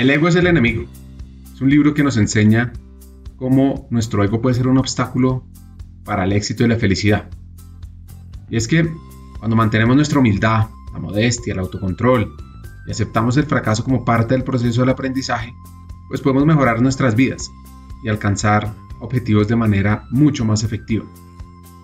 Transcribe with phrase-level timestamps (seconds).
[0.00, 0.86] El ego es el enemigo.
[1.52, 2.72] Es un libro que nos enseña
[3.36, 5.44] cómo nuestro ego puede ser un obstáculo
[6.06, 7.28] para el éxito y la felicidad.
[8.48, 8.90] Y es que
[9.38, 12.34] cuando mantenemos nuestra humildad, la modestia, el autocontrol
[12.86, 15.52] y aceptamos el fracaso como parte del proceso del aprendizaje,
[16.08, 17.50] pues podemos mejorar nuestras vidas
[18.02, 21.04] y alcanzar objetivos de manera mucho más efectiva.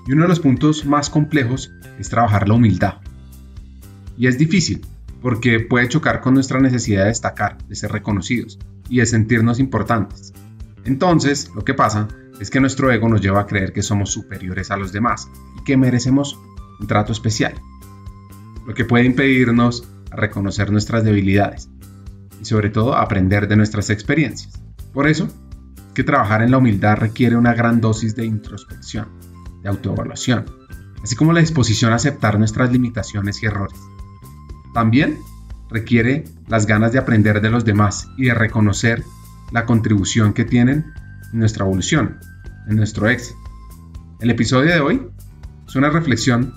[0.07, 2.95] Y uno de los puntos más complejos es trabajar la humildad.
[4.17, 4.87] Y es difícil,
[5.21, 10.33] porque puede chocar con nuestra necesidad de destacar, de ser reconocidos y de sentirnos importantes.
[10.85, 12.09] Entonces, lo que pasa
[12.41, 15.65] es que nuestro ego nos lleva a creer que somos superiores a los demás y
[15.65, 16.39] que merecemos
[16.79, 17.55] un trato especial,
[18.67, 21.69] lo que puede impedirnos reconocer nuestras debilidades
[22.41, 24.61] y sobre todo aprender de nuestras experiencias.
[24.93, 25.29] Por eso,
[25.95, 29.09] que trabajar en la humildad requiere una gran dosis de introspección,
[29.63, 30.45] de autoevaluación,
[31.03, 33.79] así como la disposición a aceptar nuestras limitaciones y errores.
[34.77, 35.17] También
[35.71, 39.03] requiere las ganas de aprender de los demás y de reconocer
[39.51, 40.93] la contribución que tienen
[41.33, 42.19] en nuestra evolución,
[42.69, 43.39] en nuestro éxito.
[44.21, 45.09] El episodio de hoy
[45.67, 46.53] es una reflexión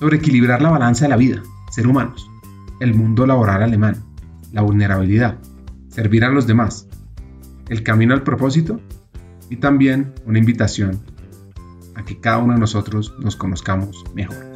[0.00, 2.28] sobre equilibrar la balanza de la vida, ser humanos,
[2.80, 4.02] el mundo laboral alemán,
[4.50, 5.38] la vulnerabilidad,
[5.86, 6.88] servir a los demás,
[7.68, 8.80] el camino al propósito
[9.48, 11.00] y también una invitación
[11.94, 14.55] a que cada uno de nosotros nos conozcamos mejor.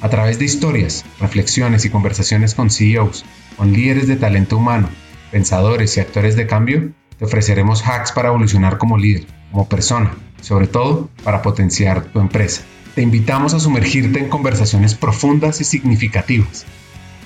[0.00, 3.24] a través de historias, reflexiones y conversaciones con CEOs,
[3.56, 4.88] con líderes de talento humano,
[5.30, 10.66] pensadores y actores de cambio, te ofreceremos hacks para evolucionar como líder, como persona, sobre
[10.66, 12.62] todo para potenciar tu empresa.
[12.94, 16.64] Te invitamos a sumergirte en conversaciones profundas y significativas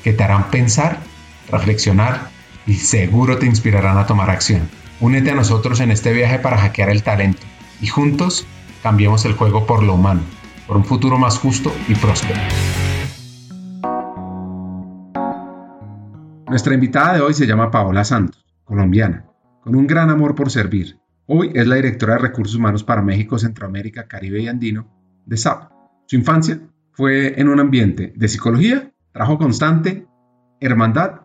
[0.03, 1.01] que te harán pensar,
[1.51, 2.29] reflexionar
[2.67, 4.69] y seguro te inspirarán a tomar acción.
[5.01, 7.43] Únete a nosotros en este viaje para hackear el talento
[7.81, 8.47] y juntos
[8.83, 10.23] cambiemos el juego por lo humano,
[10.67, 12.41] por un futuro más justo y próspero.
[16.49, 19.27] Nuestra invitada de hoy se llama Paola Santos, colombiana,
[19.61, 20.99] con un gran amor por servir.
[21.27, 24.89] Hoy es la directora de Recursos Humanos para México, Centroamérica, Caribe y Andino
[25.25, 25.73] de SAP.
[26.07, 26.61] Su infancia
[26.93, 30.07] fue en un ambiente de psicología, trabajo constante,
[30.61, 31.23] hermandad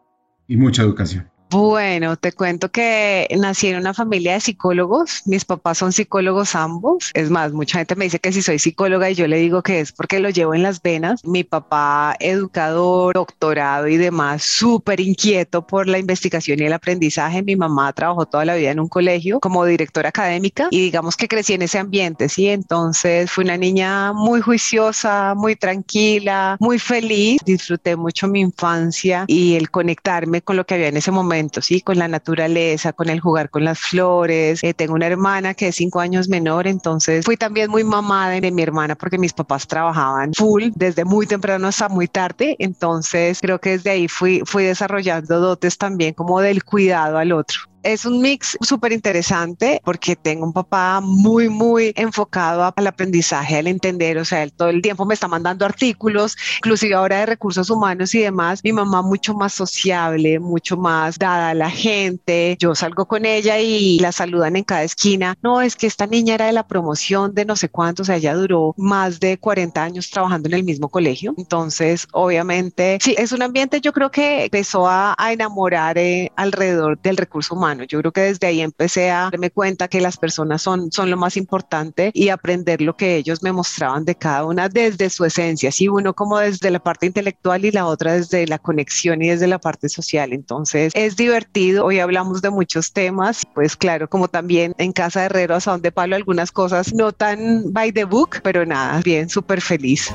[0.48, 1.30] y mucha educación.
[1.52, 5.24] Bueno, te cuento que nací en una familia de psicólogos.
[5.26, 7.10] Mis papás son psicólogos ambos.
[7.16, 9.80] Es más, mucha gente me dice que si soy psicóloga y yo le digo que
[9.80, 11.26] es porque lo llevo en las venas.
[11.26, 17.42] Mi papá, educador, doctorado y demás, súper inquieto por la investigación y el aprendizaje.
[17.42, 21.28] Mi mamá trabajó toda la vida en un colegio como directora académica y digamos que
[21.28, 22.48] crecí en ese ambiente, ¿sí?
[22.48, 27.40] Entonces fui una niña muy juiciosa, muy tranquila, muy feliz.
[27.44, 31.82] Disfruté mucho mi infancia y el conectarme con lo que había en ese momento ¿sí?
[31.82, 34.64] Con la naturaleza, con el jugar con las flores.
[34.64, 38.52] Eh, tengo una hermana que es cinco años menor, entonces fui también muy mamada de
[38.52, 43.60] mi hermana porque mis papás trabajaban full desde muy temprano hasta muy tarde, entonces creo
[43.60, 48.22] que desde ahí fui, fui desarrollando dotes también como del cuidado al otro es un
[48.22, 54.26] mix súper interesante porque tengo un papá muy, muy enfocado al aprendizaje, al entender, o
[54.26, 58.20] sea, él todo el tiempo me está mandando artículos, inclusive ahora de recursos humanos y
[58.20, 58.62] demás.
[58.64, 62.58] Mi mamá mucho más sociable, mucho más dada a la gente.
[62.60, 65.36] Yo salgo con ella y la saludan en cada esquina.
[65.42, 68.18] No, es que esta niña era de la promoción de no sé cuánto, o sea,
[68.18, 71.34] ella duró más de 40 años trabajando en el mismo colegio.
[71.38, 77.16] Entonces, obviamente, sí, es un ambiente yo creo que empezó a, enamorar eh, alrededor del
[77.16, 80.91] recurso humano yo creo que desde ahí empecé a darme cuenta que las personas son,
[80.91, 85.10] son lo más importante y aprender lo que ellos me mostraban de cada una desde
[85.10, 89.21] su esencia, sí, uno como desde la parte intelectual y la otra desde la conexión
[89.21, 90.33] y desde la parte social.
[90.33, 95.25] Entonces es divertido, hoy hablamos de muchos temas, pues claro, como también en Casa de
[95.27, 99.62] Herrero, a donde palo algunas cosas no tan by the book, pero nada, bien, súper
[99.62, 100.13] feliz.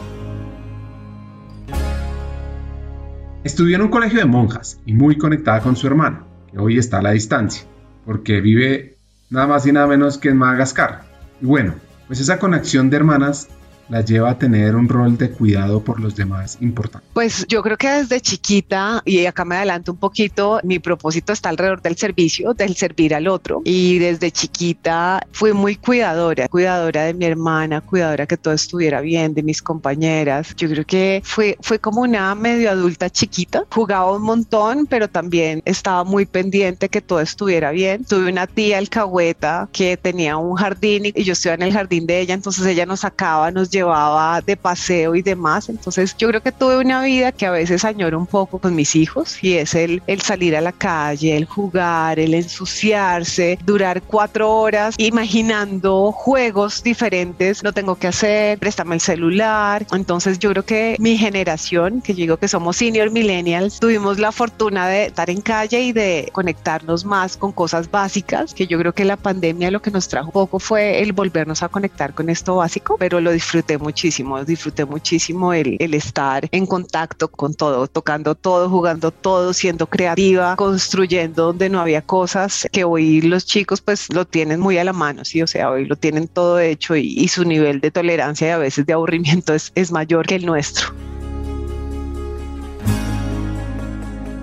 [3.45, 7.03] Estudió en un colegio de monjas y muy conectada con su hermano hoy está a
[7.03, 7.67] la distancia,
[8.05, 8.97] porque vive
[9.31, 11.03] nada más y nada menos que en Madagascar.
[11.41, 11.75] Y bueno,
[12.07, 13.49] pues esa conexión de hermanas
[13.89, 17.07] las lleva a tener un rol de cuidado por los demás importante?
[17.13, 21.49] Pues yo creo que desde chiquita, y acá me adelanto un poquito, mi propósito está
[21.49, 23.63] alrededor del servicio, del servir al otro.
[23.65, 29.35] Y desde chiquita fui muy cuidadora, cuidadora de mi hermana, cuidadora que todo estuviera bien,
[29.35, 30.55] de mis compañeras.
[30.57, 33.65] Yo creo que fue, fue como una medio adulta chiquita.
[33.71, 38.05] Jugaba un montón, pero también estaba muy pendiente que todo estuviera bien.
[38.05, 42.21] Tuve una tía alcahueta que tenía un jardín y yo estuve en el jardín de
[42.21, 45.69] ella, entonces ella nos sacaba, nos llevaba de paseo y demás.
[45.69, 48.97] Entonces yo creo que tuve una vida que a veces añoro un poco con mis
[48.97, 54.51] hijos y es el, el salir a la calle, el jugar, el ensuciarse, durar cuatro
[54.51, 59.87] horas imaginando juegos diferentes, lo tengo que hacer, préstame el celular.
[59.93, 64.33] Entonces yo creo que mi generación, que yo digo que somos senior millennials, tuvimos la
[64.33, 68.93] fortuna de estar en calle y de conectarnos más con cosas básicas, que yo creo
[68.93, 72.57] que la pandemia lo que nos trajo poco fue el volvernos a conectar con esto
[72.57, 73.33] básico, pero lo
[73.65, 79.55] disfruté muchísimo, disfruté muchísimo el, el estar en contacto con todo, tocando todo, jugando todo,
[79.55, 84.77] siendo creativa, construyendo donde no había cosas que hoy los chicos pues lo tienen muy
[84.77, 87.91] a la mano, sí, o sea, hoy lo tienen todo hecho y, su nivel de
[87.91, 90.89] tolerancia y a veces de aburrimiento es, es mayor que el nuestro.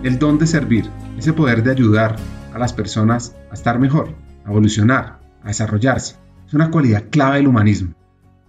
[0.03, 2.15] El don de servir, ese poder de ayudar
[2.53, 4.15] a las personas a estar mejor,
[4.45, 6.15] a evolucionar, a desarrollarse,
[6.47, 7.93] es una cualidad clave del humanismo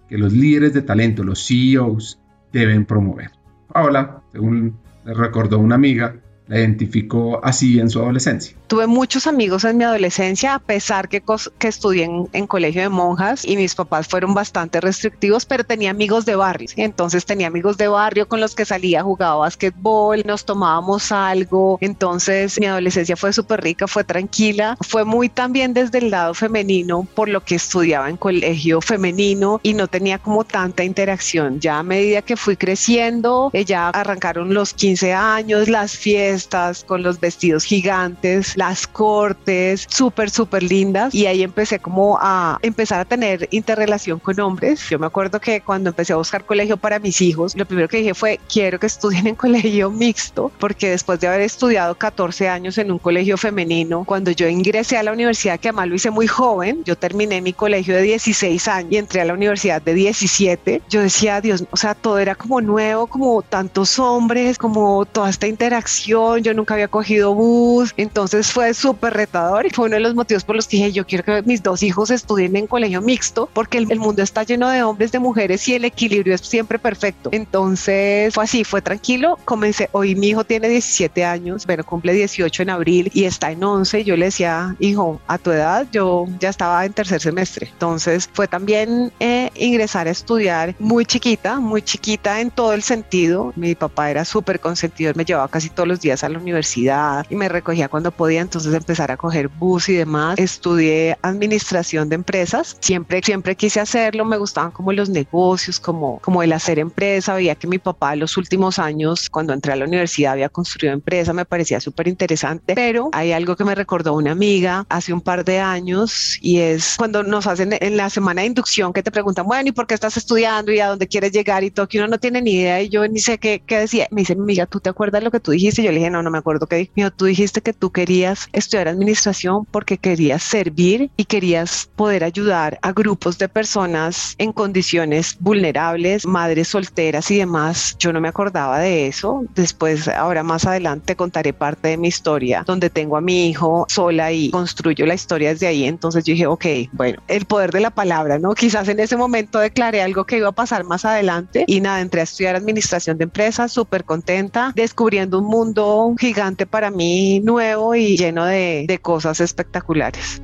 [0.07, 2.19] que los líderes de talento, los CEOs,
[2.51, 3.31] deben promover.
[3.71, 6.15] Paola, según le recordó una amiga,
[6.47, 8.55] la identificó así en su adolescencia.
[8.73, 11.21] Tuve muchos amigos en mi adolescencia, a pesar que,
[11.59, 16.25] que estudié en, colegio de monjas y mis papás fueron bastante restrictivos, pero tenía amigos
[16.25, 16.67] de barrio.
[16.75, 21.77] Entonces tenía amigos de barrio con los que salía, jugaba básquetbol, nos tomábamos algo.
[21.81, 24.75] Entonces mi adolescencia fue súper rica, fue tranquila.
[24.81, 29.75] Fue muy también desde el lado femenino, por lo que estudiaba en colegio femenino y
[29.75, 31.59] no tenía como tanta interacción.
[31.59, 37.03] Ya a medida que fui creciendo, eh, ya arrancaron los 15 años, las fiestas con
[37.03, 41.13] los vestidos gigantes, las cortes, súper, súper lindas.
[41.13, 44.89] Y ahí empecé como a empezar a tener interrelación con hombres.
[44.89, 47.97] Yo me acuerdo que cuando empecé a buscar colegio para mis hijos, lo primero que
[47.97, 52.77] dije fue, quiero que estudien en colegio mixto, porque después de haber estudiado 14 años
[52.77, 56.27] en un colegio femenino, cuando yo ingresé a la universidad, que además lo hice muy
[56.27, 60.81] joven, yo terminé mi colegio de 16 años y entré a la universidad de 17,
[60.89, 65.47] yo decía, Dios, o sea, todo era como nuevo, como tantos hombres, como toda esta
[65.47, 70.15] interacción, yo nunca había cogido bus, entonces fue súper retador y fue uno de los
[70.15, 73.49] motivos por los que dije, yo quiero que mis dos hijos estudien en colegio mixto
[73.53, 77.29] porque el, mundo está lleno de hombres, de mujeres y el equilibrio es siempre perfecto.
[77.31, 79.37] Entonces fue así, fue tranquilo.
[79.45, 83.63] Comencé, hoy mi hijo tiene 17 años, pero cumple 18 en abril y está en
[83.63, 84.03] 11.
[84.03, 87.69] Yo le decía, hijo, a tu edad yo ya estaba en tercer semestre.
[87.71, 93.53] Entonces fue también eh, ingresar a estudiar muy chiquita, muy chiquita en todo el sentido.
[93.55, 97.35] Mi papá era súper consentido, me llevaba casi todos los días a la universidad y
[97.35, 100.37] me recogía cuando podía entonces empezar a coger bus y demás.
[100.39, 106.43] Estudié administración de empresas, siempre, siempre quise hacerlo, me gustaban como los negocios, como, como
[106.43, 109.85] el hacer empresa, veía que mi papá en los últimos años, cuando entré a la
[109.85, 114.31] universidad, había construido empresa, me parecía súper interesante, pero hay algo que me recordó una
[114.31, 118.47] amiga hace un par de años y es cuando nos hacen en la semana de
[118.47, 121.63] inducción que te preguntan, bueno, ¿y por qué estás estudiando y a dónde quieres llegar
[121.63, 121.87] y todo?
[121.87, 124.07] Que uno no tiene ni idea y yo ni sé qué, qué decía.
[124.11, 125.83] Me dice mi amiga, ¿tú te acuerdas lo que tú dijiste?
[125.83, 127.11] Yo le dije, no, no me acuerdo qué dije.
[127.15, 128.13] tú dijiste que tú querías
[128.51, 135.37] estudiar administración porque querías servir y querías poder ayudar a grupos de personas en condiciones
[135.39, 137.95] vulnerables, madres solteras y demás.
[137.99, 139.43] Yo no me acordaba de eso.
[139.55, 144.31] Después, ahora más adelante, contaré parte de mi historia donde tengo a mi hijo sola
[144.31, 145.85] y construyo la historia desde ahí.
[145.85, 148.53] Entonces dije, ok, bueno, el poder de la palabra, ¿no?
[148.53, 152.21] Quizás en ese momento declaré algo que iba a pasar más adelante y nada, entré
[152.21, 158.12] a estudiar administración de empresas, súper contenta, descubriendo un mundo gigante para mí nuevo y
[158.17, 160.41] lleno de, de cosas espectaculares.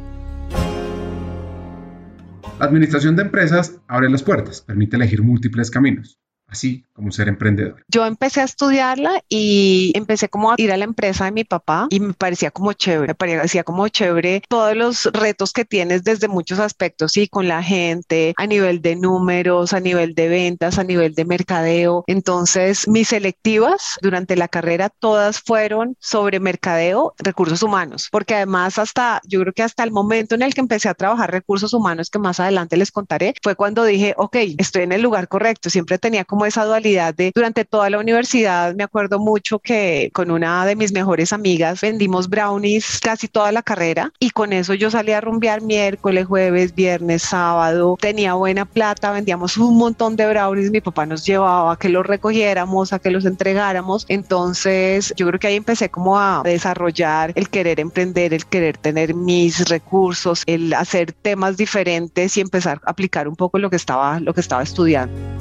[2.59, 7.83] La administración de empresas abre las puertas, permite elegir múltiples caminos así como ser emprendedor?
[7.87, 11.87] Yo empecé a estudiarla y empecé como a ir a la empresa de mi papá
[11.89, 16.27] y me parecía como chévere, me parecía como chévere todos los retos que tienes desde
[16.27, 20.83] muchos aspectos, sí, con la gente, a nivel de números, a nivel de ventas, a
[20.83, 22.03] nivel de mercadeo.
[22.07, 29.21] Entonces, mis selectivas durante la carrera todas fueron sobre mercadeo, recursos humanos, porque además hasta,
[29.25, 32.19] yo creo que hasta el momento en el que empecé a trabajar recursos humanos, que
[32.19, 36.25] más adelante les contaré, fue cuando dije, ok, estoy en el lugar correcto, siempre tenía
[36.25, 40.75] como esa dualidad de, durante toda la universidad, me acuerdo mucho que con una de
[40.75, 45.21] mis mejores amigas vendimos brownies casi toda la carrera y con eso yo salía a
[45.21, 51.05] rumbear miércoles, jueves, viernes, sábado, tenía buena plata, vendíamos un montón de brownies, mi papá
[51.05, 55.55] nos llevaba a que los recogiéramos, a que los entregáramos, entonces yo creo que ahí
[55.55, 61.55] empecé como a desarrollar el querer emprender, el querer tener mis recursos, el hacer temas
[61.55, 65.38] diferentes y empezar a aplicar un poco lo que estaba, lo que estaba estudiando.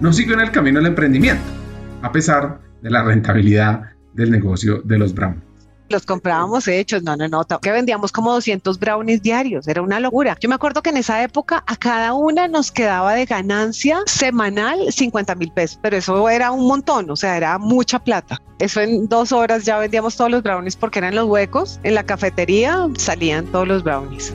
[0.00, 1.42] No siguió en el camino del emprendimiento,
[2.02, 3.82] a pesar de la rentabilidad
[4.14, 5.48] del negocio de los brownies
[5.88, 10.36] los comprábamos hechos, no, no, no, que vendíamos como 200 brownies diarios, era una locura.
[10.40, 14.78] Yo me acuerdo que en esa época a cada una nos quedaba de ganancia semanal
[14.90, 18.40] 50 mil pesos, pero eso era un montón, o sea, era mucha plata.
[18.58, 21.78] Eso en dos horas ya vendíamos todos los brownies porque eran los huecos.
[21.84, 24.32] En la cafetería salían todos los brownies.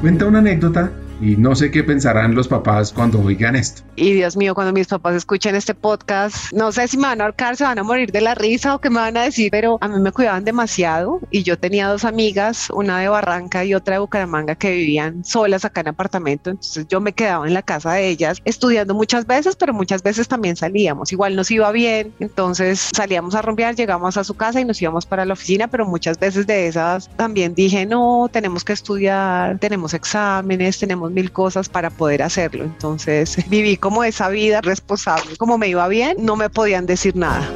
[0.00, 3.82] Cuenta una anécdota y no sé qué pensarán los papás cuando oigan esto.
[3.96, 7.24] Y Dios mío, cuando mis papás escuchen este podcast, no sé si me van a
[7.24, 9.78] ahorcar, se van a morir de la risa o qué me van a decir, pero
[9.80, 13.94] a mí me cuidaban demasiado y yo tenía dos amigas, una de Barranca y otra
[13.94, 16.50] de Bucaramanga, que vivían solas acá en apartamento.
[16.50, 20.28] Entonces yo me quedaba en la casa de ellas estudiando muchas veces, pero muchas veces
[20.28, 21.12] también salíamos.
[21.12, 25.06] Igual nos iba bien, entonces salíamos a romper, llegamos a su casa y nos íbamos
[25.06, 29.94] para la oficina, pero muchas veces de esas también dije, no, tenemos que estudiar, tenemos
[29.94, 32.64] exámenes, tenemos mil cosas para poder hacerlo.
[32.64, 35.36] Entonces viví como esa vida responsable.
[35.36, 37.48] Como me iba bien, no me podían decir nada.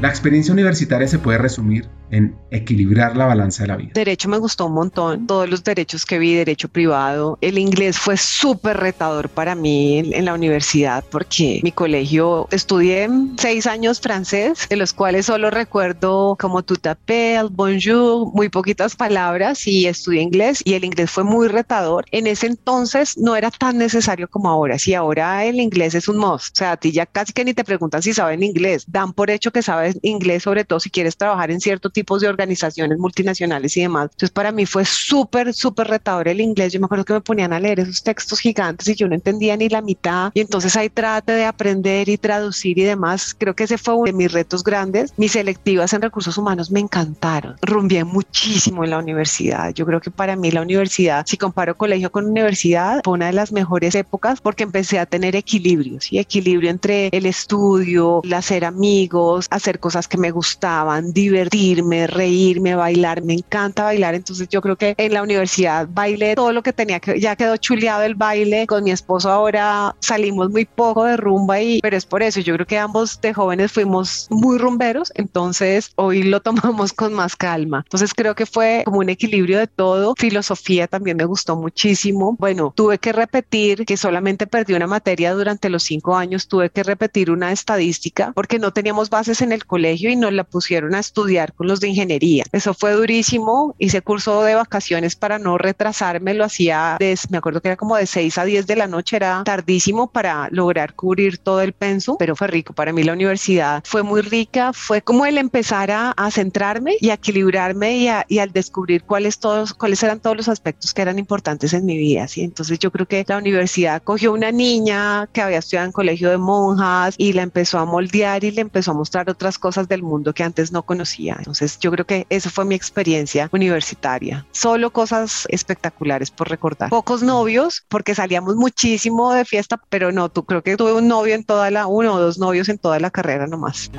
[0.00, 3.90] La experiencia universitaria se puede resumir en equilibrar la balanza de la vida.
[3.94, 7.38] Derecho me gustó un montón, todos los derechos que vi, derecho privado.
[7.40, 13.08] El inglés fue súper retador para mí en, la universidad porque mi colegio estudié
[13.38, 19.66] seis años francés, de los cuales solo recuerdo como tout appel, bonjour, muy poquitas palabras
[19.66, 22.04] y estudié inglés y el inglés fue muy retador.
[22.10, 24.78] En ese entonces no era tan necesario como ahora.
[24.78, 27.54] Si ahora el inglés es un must, o sea, a ti ya casi que ni
[27.54, 31.16] te preguntan si saben inglés, dan por hecho que sabes inglés, sobre todo si quieres
[31.16, 34.10] trabajar en cierto tipos de organizaciones multinacionales y demás.
[34.12, 36.74] Entonces para mí fue súper, súper retador el inglés.
[36.74, 39.56] Yo me acuerdo que me ponían a leer esos textos gigantes y yo no entendía
[39.56, 40.30] ni la mitad.
[40.34, 43.34] Y entonces ahí trate de aprender y traducir y demás.
[43.38, 45.14] Creo que ese fue uno de mis retos grandes.
[45.16, 47.56] Mis selectivas en recursos humanos me encantaron.
[47.62, 49.72] Rumbié muchísimo en la universidad.
[49.72, 53.32] Yo creo que para mí la universidad, si comparo colegio con universidad, fue una de
[53.32, 58.66] las mejores épocas porque empecé a tener equilibrios y equilibrio entre el estudio, el hacer
[58.66, 64.76] amigos, hacer cosas que me gustaban, divertirme reírme, bailar, me encanta bailar, entonces yo creo
[64.76, 68.66] que en la universidad bailé todo lo que tenía que, ya quedó chuleado el baile,
[68.66, 72.54] con mi esposo ahora salimos muy poco de rumba y, pero es por eso, yo
[72.54, 77.82] creo que ambos de jóvenes fuimos muy rumberos, entonces hoy lo tomamos con más calma,
[77.84, 82.72] entonces creo que fue como un equilibrio de todo, filosofía también me gustó muchísimo, bueno,
[82.74, 87.30] tuve que repetir que solamente perdí una materia durante los cinco años, tuve que repetir
[87.30, 91.52] una estadística porque no teníamos bases en el colegio y nos la pusieron a estudiar
[91.54, 92.44] con los de ingeniería.
[92.52, 93.74] Eso fue durísimo.
[93.78, 96.34] Hice curso de vacaciones para no retrasarme.
[96.34, 96.98] Lo hacía,
[97.30, 99.16] me acuerdo que era como de 6 a 10 de la noche.
[99.16, 102.72] Era tardísimo para lograr cubrir todo el penso, pero fue rico.
[102.72, 104.72] Para mí la universidad fue muy rica.
[104.72, 110.02] Fue como el empezar a, centrarme y a equilibrarme y, al descubrir cuáles, todos, cuáles
[110.02, 112.28] eran todos los aspectos que eran importantes en mi vida.
[112.28, 112.42] ¿sí?
[112.42, 116.38] Entonces yo creo que la universidad cogió una niña que había estudiado en colegio de
[116.38, 120.32] monjas y la empezó a moldear y le empezó a mostrar otras cosas del mundo
[120.34, 121.36] que antes no conocía.
[121.38, 124.46] Entonces yo creo que esa fue mi experiencia universitaria.
[124.52, 126.90] Solo cosas espectaculares por recordar.
[126.90, 131.34] Pocos novios, porque salíamos muchísimo de fiesta, pero no, tú creo que tuve un novio
[131.34, 133.90] en toda la, uno o dos novios en toda la carrera nomás.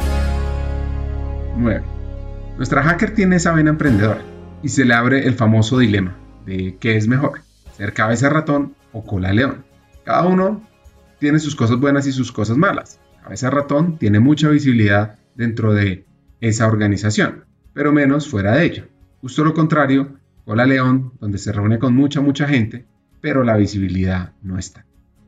[1.57, 1.83] Nueve.
[2.57, 4.21] Nuestra hacker tiene esa vena emprendedora
[4.63, 7.41] y se le abre el famoso dilema de qué es mejor,
[7.75, 9.65] ser cabeza ratón o cola león.
[10.05, 10.67] Cada uno
[11.19, 12.99] tiene sus cosas buenas y sus cosas malas.
[13.23, 16.05] Cabeza ratón tiene mucha visibilidad dentro de
[16.39, 17.46] esa organización
[17.77, 18.87] pero menos fuera de ella.
[19.21, 22.87] Justo lo contrario, Cola León, donde se reúne con mucha, mucha gente,
[23.21, 24.83] pero la visibilidad no está.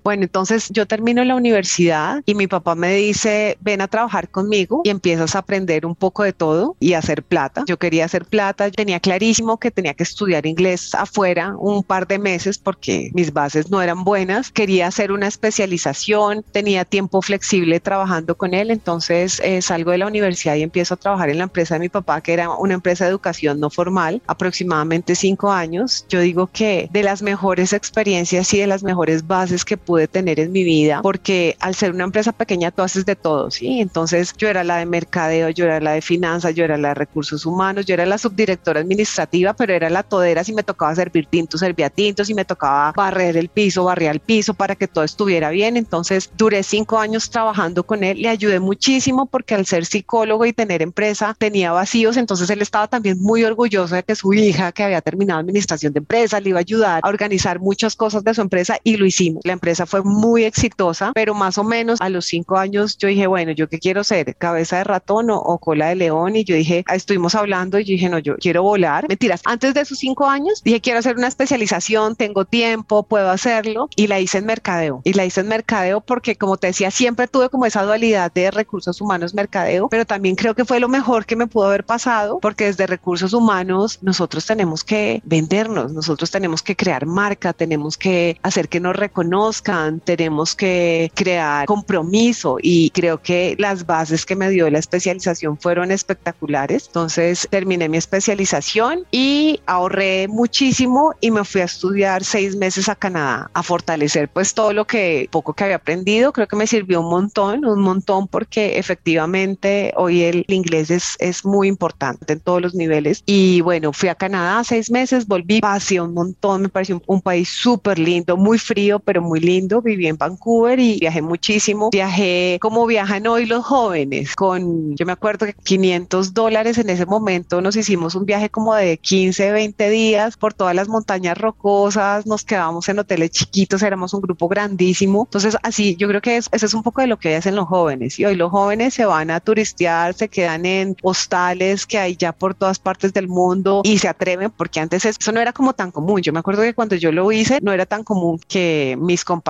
[0.09, 4.81] Bueno, entonces yo termino la universidad y mi papá me dice, ven a trabajar conmigo
[4.83, 7.63] y empiezas a aprender un poco de todo y a hacer plata.
[7.67, 12.17] Yo quería hacer plata, tenía clarísimo que tenía que estudiar inglés afuera un par de
[12.17, 14.49] meses porque mis bases no eran buenas.
[14.49, 20.07] Quería hacer una especialización, tenía tiempo flexible trabajando con él, entonces eh, salgo de la
[20.07, 23.03] universidad y empiezo a trabajar en la empresa de mi papá, que era una empresa
[23.03, 26.07] de educación no formal, aproximadamente cinco años.
[26.09, 30.08] Yo digo que de las mejores experiencias y de las mejores bases que pude pude
[30.08, 33.82] tener en mi vida, porque al ser una empresa pequeña tú haces de todo, ¿sí?
[33.82, 36.94] Entonces yo era la de mercadeo, yo era la de finanzas, yo era la de
[36.94, 41.25] recursos humanos, yo era la subdirectora administrativa, pero era la todera si me tocaba servir
[41.25, 45.03] tintos, servía tintos, si me tocaba barrer el piso, barría el piso para que todo
[45.03, 45.75] estuviera bien.
[45.75, 50.53] Entonces duré cinco años trabajando con él, le ayudé muchísimo porque al ser psicólogo y
[50.53, 54.84] tener empresa tenía vacíos, entonces él estaba también muy orgulloso de que su hija que
[54.84, 58.41] había terminado administración de empresa le iba a ayudar a organizar muchas cosas de su
[58.41, 59.41] empresa y lo hicimos.
[59.44, 63.27] La empresa fue muy exitosa, pero más o menos a los cinco años yo dije,
[63.27, 64.36] bueno, ¿yo qué quiero ser?
[64.36, 66.36] ¿Cabeza de ratón o, cola de león?
[66.36, 69.07] Y yo dije, ah, estuvimos hablando y yo dije, no, yo quiero volar.
[69.07, 73.89] Mentiras, antes de esos cinco años dije, quiero hacer una especialización, tengo tiempo, puedo hacerlo
[73.95, 75.01] y la hice en mercadeo.
[75.03, 78.51] Y la hice en mercadeo porque, como te decía, siempre tuve como esa dualidad de
[78.51, 82.39] recursos humanos, mercadeo, pero también creo que fue lo mejor que me pudo haber pasado
[82.41, 88.39] porque desde recursos humanos nosotros tenemos que vendernos, nosotros tenemos que crear marca, tenemos que
[88.41, 89.68] hacer que nos reconozcan,
[90.03, 95.91] tenemos que crear compromiso y creo que las bases que me dio la especialización fueron
[95.91, 96.88] espectaculares.
[96.88, 102.95] Entonces terminé mi especialización y ahorré muchísimo y me fui a estudiar seis meses a
[102.95, 106.33] Canadá a fortalecer pues todo lo que poco que había aprendido.
[106.33, 111.45] Creo que me sirvió un montón, un montón porque efectivamente hoy el inglés es, es
[111.45, 113.23] muy importante en todos los niveles.
[113.25, 117.49] Y bueno, fui a Canadá seis meses, volví, pasé un montón, me pareció un, país
[117.49, 119.58] súper lindo, muy frío, pero muy lindo.
[119.67, 121.89] Viví en Vancouver y viajé muchísimo.
[121.91, 127.05] Viajé como viajan hoy los jóvenes, con, yo me acuerdo que 500 dólares en ese
[127.05, 132.25] momento nos hicimos un viaje como de 15, 20 días por todas las montañas rocosas,
[132.25, 135.23] nos quedábamos en hoteles chiquitos, éramos un grupo grandísimo.
[135.25, 138.19] Entonces, así, yo creo que eso, es un poco de lo que hacen los jóvenes.
[138.19, 142.31] Y hoy los jóvenes se van a turistear, se quedan en hostales que hay ya
[142.31, 145.91] por todas partes del mundo y se atreven, porque antes eso no era como tan
[145.91, 146.21] común.
[146.21, 149.49] Yo me acuerdo que cuando yo lo hice, no era tan común que mis compañeros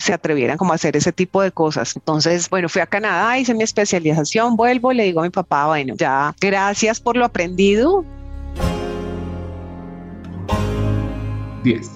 [0.00, 1.96] se atrevieran como a hacer ese tipo de cosas.
[1.96, 5.94] Entonces, bueno, fui a Canadá, hice mi especialización, vuelvo, le digo a mi papá, bueno,
[5.96, 8.04] ya gracias por lo aprendido.
[11.62, 11.90] 10.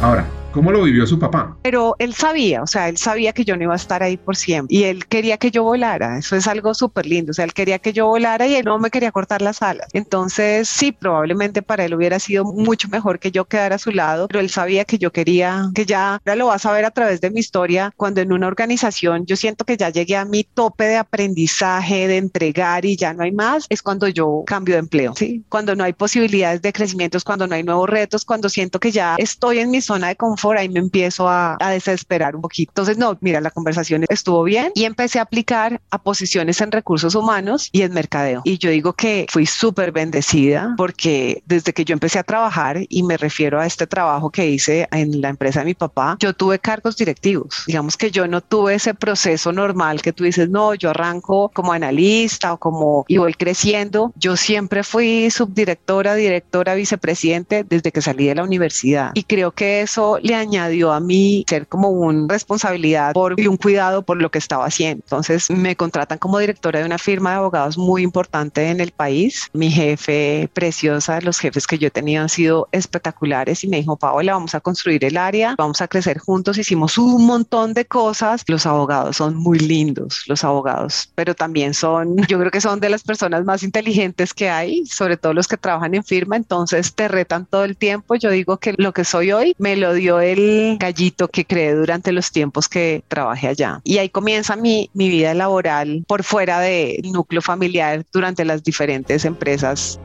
[0.00, 1.56] Ahora, ¿Cómo lo vivió su papá?
[1.62, 4.34] Pero él sabía, o sea, él sabía que yo no iba a estar ahí por
[4.34, 6.18] siempre y él quería que yo volara.
[6.18, 7.30] Eso es algo súper lindo.
[7.30, 9.86] O sea, él quería que yo volara y él no me quería cortar las alas.
[9.92, 14.26] Entonces, sí, probablemente para él hubiera sido mucho mejor que yo quedara a su lado,
[14.26, 17.20] pero él sabía que yo quería, que ya, ahora lo vas a ver a través
[17.20, 20.84] de mi historia, cuando en una organización yo siento que ya llegué a mi tope
[20.84, 25.14] de aprendizaje, de entregar y ya no hay más, es cuando yo cambio de empleo,
[25.14, 25.44] ¿sí?
[25.48, 28.90] Cuando no hay posibilidades de crecimiento, es cuando no hay nuevos retos, cuando siento que
[28.90, 32.70] ya estoy en mi zona de confort ahí me empiezo a, desesperar un poquito.
[32.72, 37.14] Entonces, no, mira, la conversación estuvo bien y empecé a aplicar a posiciones en recursos
[37.14, 38.42] humanos y en mercadeo.
[38.44, 43.02] Y yo digo que fui súper bendecida porque desde que yo empecé a trabajar, y
[43.02, 46.58] me refiero a este trabajo que hice en la empresa de mi papá, yo tuve
[46.58, 47.64] cargos directivos.
[47.66, 51.72] Digamos que yo no tuve ese proceso normal que tú dices, no, yo arranco como
[51.72, 54.12] analista o como y voy creciendo.
[54.16, 59.12] Yo siempre fui subdirectora, directora, vicepresidente desde que salí de la universidad.
[59.14, 63.56] Y creo que eso le añadió a mí ser como una responsabilidad por, y un
[63.56, 65.02] cuidado por lo que estaba haciendo.
[65.04, 69.48] Entonces me contratan como directora de una firma de abogados muy importante en el país.
[69.52, 73.96] Mi jefe preciosa, los jefes que yo he tenido han sido espectaculares y me dijo,
[73.96, 76.58] Paola, vamos a construir el área, vamos a crecer juntos.
[76.58, 78.44] Hicimos un montón de cosas.
[78.46, 82.88] Los abogados son muy lindos, los abogados, pero también son, yo creo que son de
[82.88, 86.36] las personas más inteligentes que hay, sobre todo los que trabajan en firma.
[86.36, 88.14] Entonces te retan todo el tiempo.
[88.14, 92.12] Yo digo que lo que soy hoy me lo dio el gallito que creé durante
[92.12, 93.80] los tiempos que trabajé allá.
[93.84, 99.24] Y ahí comienza mi, mi vida laboral por fuera del núcleo familiar durante las diferentes
[99.24, 100.00] empresas.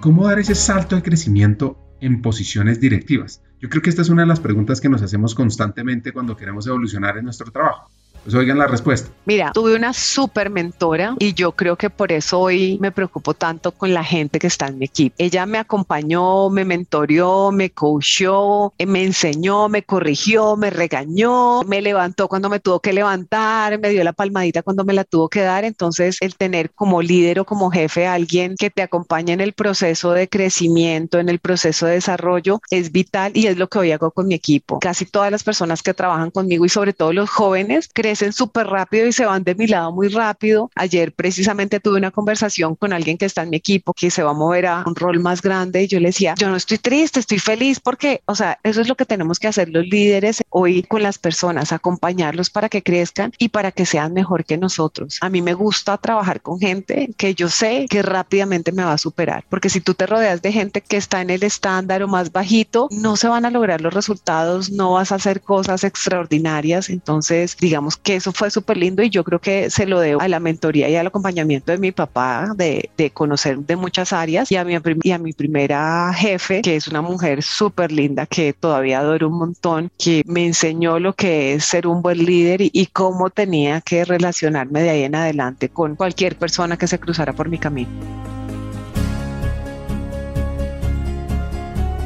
[0.00, 3.42] ¿Cómo dar ese salto de crecimiento en posiciones directivas?
[3.60, 6.66] Yo creo que esta es una de las preguntas que nos hacemos constantemente cuando queremos
[6.66, 7.88] evolucionar en nuestro trabajo.
[8.24, 9.10] Pues oigan la respuesta.
[9.24, 13.72] Mira, tuve una súper mentora y yo creo que por eso hoy me preocupo tanto
[13.72, 15.14] con la gente que está en mi equipo.
[15.18, 21.82] Ella me acompañó, me mentoreó, me coachó, eh, me enseñó, me corrigió, me regañó, me
[21.82, 25.40] levantó cuando me tuvo que levantar, me dio la palmadita cuando me la tuvo que
[25.40, 25.64] dar.
[25.64, 29.52] Entonces, el tener como líder o como jefe a alguien que te acompañe en el
[29.52, 33.92] proceso de crecimiento, en el proceso de desarrollo, es vital y es lo que hoy
[33.92, 34.78] hago con mi equipo.
[34.78, 38.66] Casi todas las personas que trabajan conmigo y sobre todo los jóvenes, creen crecen súper
[38.66, 40.70] rápido y se van de mi lado muy rápido.
[40.74, 44.32] Ayer precisamente tuve una conversación con alguien que está en mi equipo que se va
[44.32, 47.20] a mover a un rol más grande y yo le decía, yo no estoy triste,
[47.20, 50.82] estoy feliz porque, o sea, eso es lo que tenemos que hacer los líderes hoy
[50.82, 55.16] con las personas, acompañarlos para que crezcan y para que sean mejor que nosotros.
[55.22, 58.98] A mí me gusta trabajar con gente que yo sé que rápidamente me va a
[58.98, 62.30] superar, porque si tú te rodeas de gente que está en el estándar o más
[62.30, 66.90] bajito, no se van a lograr los resultados, no vas a hacer cosas extraordinarias.
[66.90, 70.28] Entonces, digamos que eso fue súper lindo y yo creo que se lo debo a
[70.28, 74.56] la mentoría y al acompañamiento de mi papá de, de conocer de muchas áreas y
[74.56, 79.00] a, mi, y a mi primera jefe, que es una mujer súper linda que todavía
[79.00, 82.86] adoro un montón, que me enseñó lo que es ser un buen líder y, y
[82.86, 87.48] cómo tenía que relacionarme de ahí en adelante con cualquier persona que se cruzara por
[87.48, 87.90] mi camino.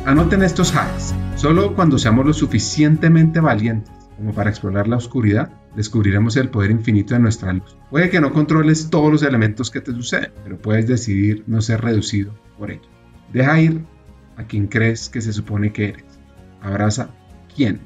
[0.04, 1.14] Anoten estos hacks.
[1.34, 7.14] Solo cuando seamos lo suficientemente valientes como para explorar la oscuridad, descubriremos el poder infinito
[7.14, 7.76] de nuestra luz.
[7.90, 11.82] Puede que no controles todos los elementos que te suceden, pero puedes decidir no ser
[11.82, 12.88] reducido por ello.
[13.32, 13.84] Deja ir
[14.36, 16.04] a quien crees que se supone que eres.
[16.62, 17.10] Abraza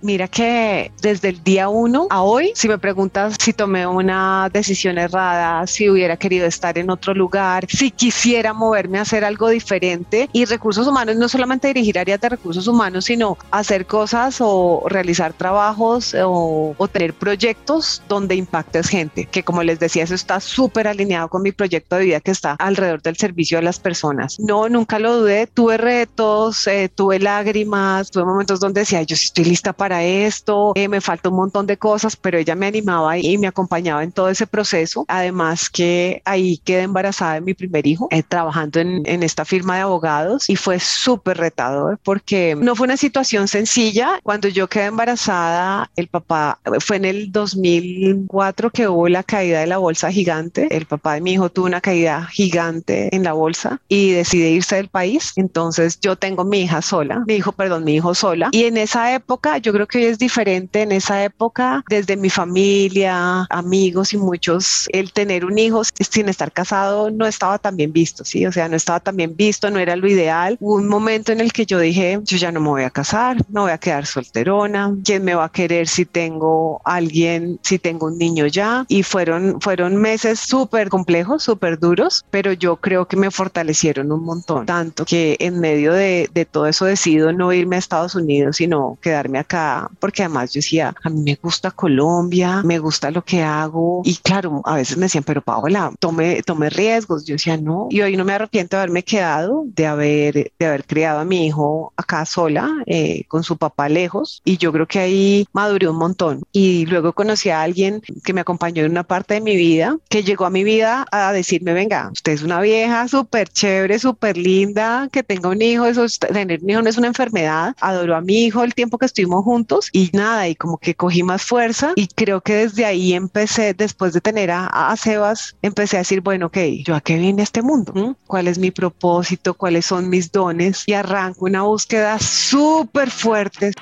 [0.02, 4.98] Mira que desde el día uno a hoy, si me preguntas si tomé una decisión
[4.98, 10.28] errada, si hubiera querido estar en otro lugar, si quisiera moverme a hacer algo diferente
[10.32, 15.32] y recursos humanos, no solamente dirigir áreas de recursos humanos, sino hacer cosas o realizar
[15.32, 21.28] trabajos o, tener proyectos donde impactes gente, que como les decía, eso está súper alineado
[21.28, 24.40] con mi proyecto de vida que está alrededor del servicio a las personas.
[24.40, 29.26] No, nunca lo dudé, tuve retos, eh, tuve lágrimas, tuve momentos donde decía, yo sí
[29.26, 33.18] estoy lista para esto, eh, me falta un montón de cosas, pero ella me animaba
[33.18, 35.04] y me acompañaba en todo ese proceso.
[35.06, 39.76] Además que ahí quedé embarazada de mi primer hijo, eh, trabajando en, en, esta firma
[39.76, 44.18] de abogados y fue súper retador porque no fue una situación sencilla.
[44.22, 49.66] Cuando yo quedé embarazada, el papá fue en el 2004 que hubo la caída de
[49.66, 50.74] la bolsa gigante.
[50.74, 54.76] El papá de mi hijo tuvo una caída gigante en la bolsa y decide irse
[54.76, 55.32] del país.
[55.36, 58.48] Entonces yo tengo mi hija sola, mi hijo, perdón, mi hijo sola.
[58.52, 62.30] Y en esa época yo creo que hoy es diferente en esa época, desde mi
[62.30, 67.92] familia, amigos y muchos, el tener un hijo sin estar casado no estaba tan bien
[67.92, 68.46] visto, ¿sí?
[68.46, 70.56] O sea, no estaba tan bien visto, no era lo ideal.
[70.60, 73.36] Hubo un momento en el que yo dije, yo ya no me voy a casar,
[73.48, 78.06] me voy a quedar solterona, ¿quién me va a querer si tengo alguien, si tengo
[78.06, 78.84] un niño ya?
[78.88, 84.24] Y fueron, fueron meses súper complejos, súper duros, pero yo creo que me fortalecieron un
[84.24, 88.56] montón, tanto que en medio de, de todo eso decido no irme a Estados Unidos,
[88.56, 93.24] sino quedarme acá, porque además yo decía, a mí me gusta Colombia, me gusta lo
[93.24, 94.02] que hago.
[94.04, 97.24] Y claro, a veces me decían, pero Paola, tome, tome riesgos.
[97.24, 97.88] Yo decía, no.
[97.90, 101.46] Y hoy no me arrepiento de haberme quedado, de haber, de haber criado a mi
[101.46, 104.42] hijo acá sola, eh, con su papá lejos.
[104.44, 106.42] Y yo creo que ahí maduré un montón.
[106.52, 110.22] Y luego conocí a alguien que me acompañó en una parte de mi vida, que
[110.22, 115.08] llegó a mi vida a decirme, venga, usted es una vieja súper chévere, súper linda,
[115.12, 117.74] que tenga un hijo, eso, tener un hijo no es una enfermedad.
[117.80, 119.06] Adoro a mi hijo el tiempo que
[119.42, 123.74] juntos y nada, y como que cogí más fuerza y creo que desde ahí empecé,
[123.74, 127.42] después de tener a, a Sebas, empecé a decir, bueno, ok, ¿yo a qué vine
[127.42, 127.92] este mundo?
[127.94, 128.14] ¿Mm?
[128.26, 129.54] ¿Cuál es mi propósito?
[129.54, 130.84] ¿Cuáles son mis dones?
[130.86, 133.72] Y arranco una búsqueda súper fuerte.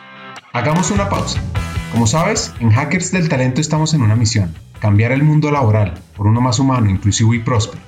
[0.52, 1.40] Hagamos una pausa.
[1.92, 6.26] Como sabes, en Hackers del Talento estamos en una misión, cambiar el mundo laboral por
[6.26, 7.87] uno más humano, inclusivo y próspero.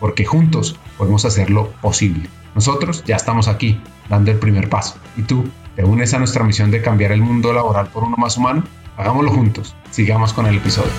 [0.00, 2.28] porque juntos podemos hacerlo posible.
[2.54, 4.96] Nosotros ya estamos aquí, dando el primer paso.
[5.16, 5.44] ¿Y tú
[5.76, 8.64] te unes a nuestra misión de cambiar el mundo laboral por uno más humano?
[8.96, 9.76] Hagámoslo juntos.
[9.90, 10.90] Sigamos con el episodio.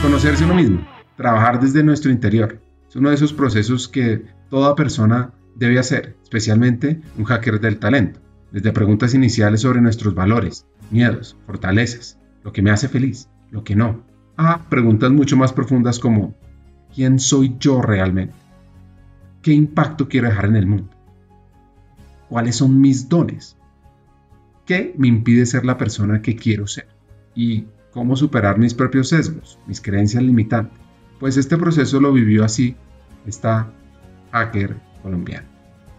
[0.00, 0.80] Conocerse uno mismo,
[1.16, 2.60] trabajar desde nuestro interior.
[2.88, 8.20] Es uno de esos procesos que toda persona debe hacer, especialmente un hacker del talento.
[8.50, 13.76] Desde preguntas iniciales sobre nuestros valores, miedos, fortalezas, lo que me hace feliz, lo que
[13.76, 14.02] no,
[14.36, 16.34] a preguntas mucho más profundas como
[16.94, 18.34] ¿Quién soy yo realmente?
[19.40, 20.90] ¿Qué impacto quiero dejar en el mundo?
[22.28, 23.56] ¿Cuáles son mis dones?
[24.66, 26.88] ¿Qué me impide ser la persona que quiero ser?
[27.34, 30.78] ¿Y cómo superar mis propios sesgos, mis creencias limitantes?
[31.18, 32.76] Pues este proceso lo vivió así
[33.26, 33.72] esta
[34.30, 35.51] hacker colombiana.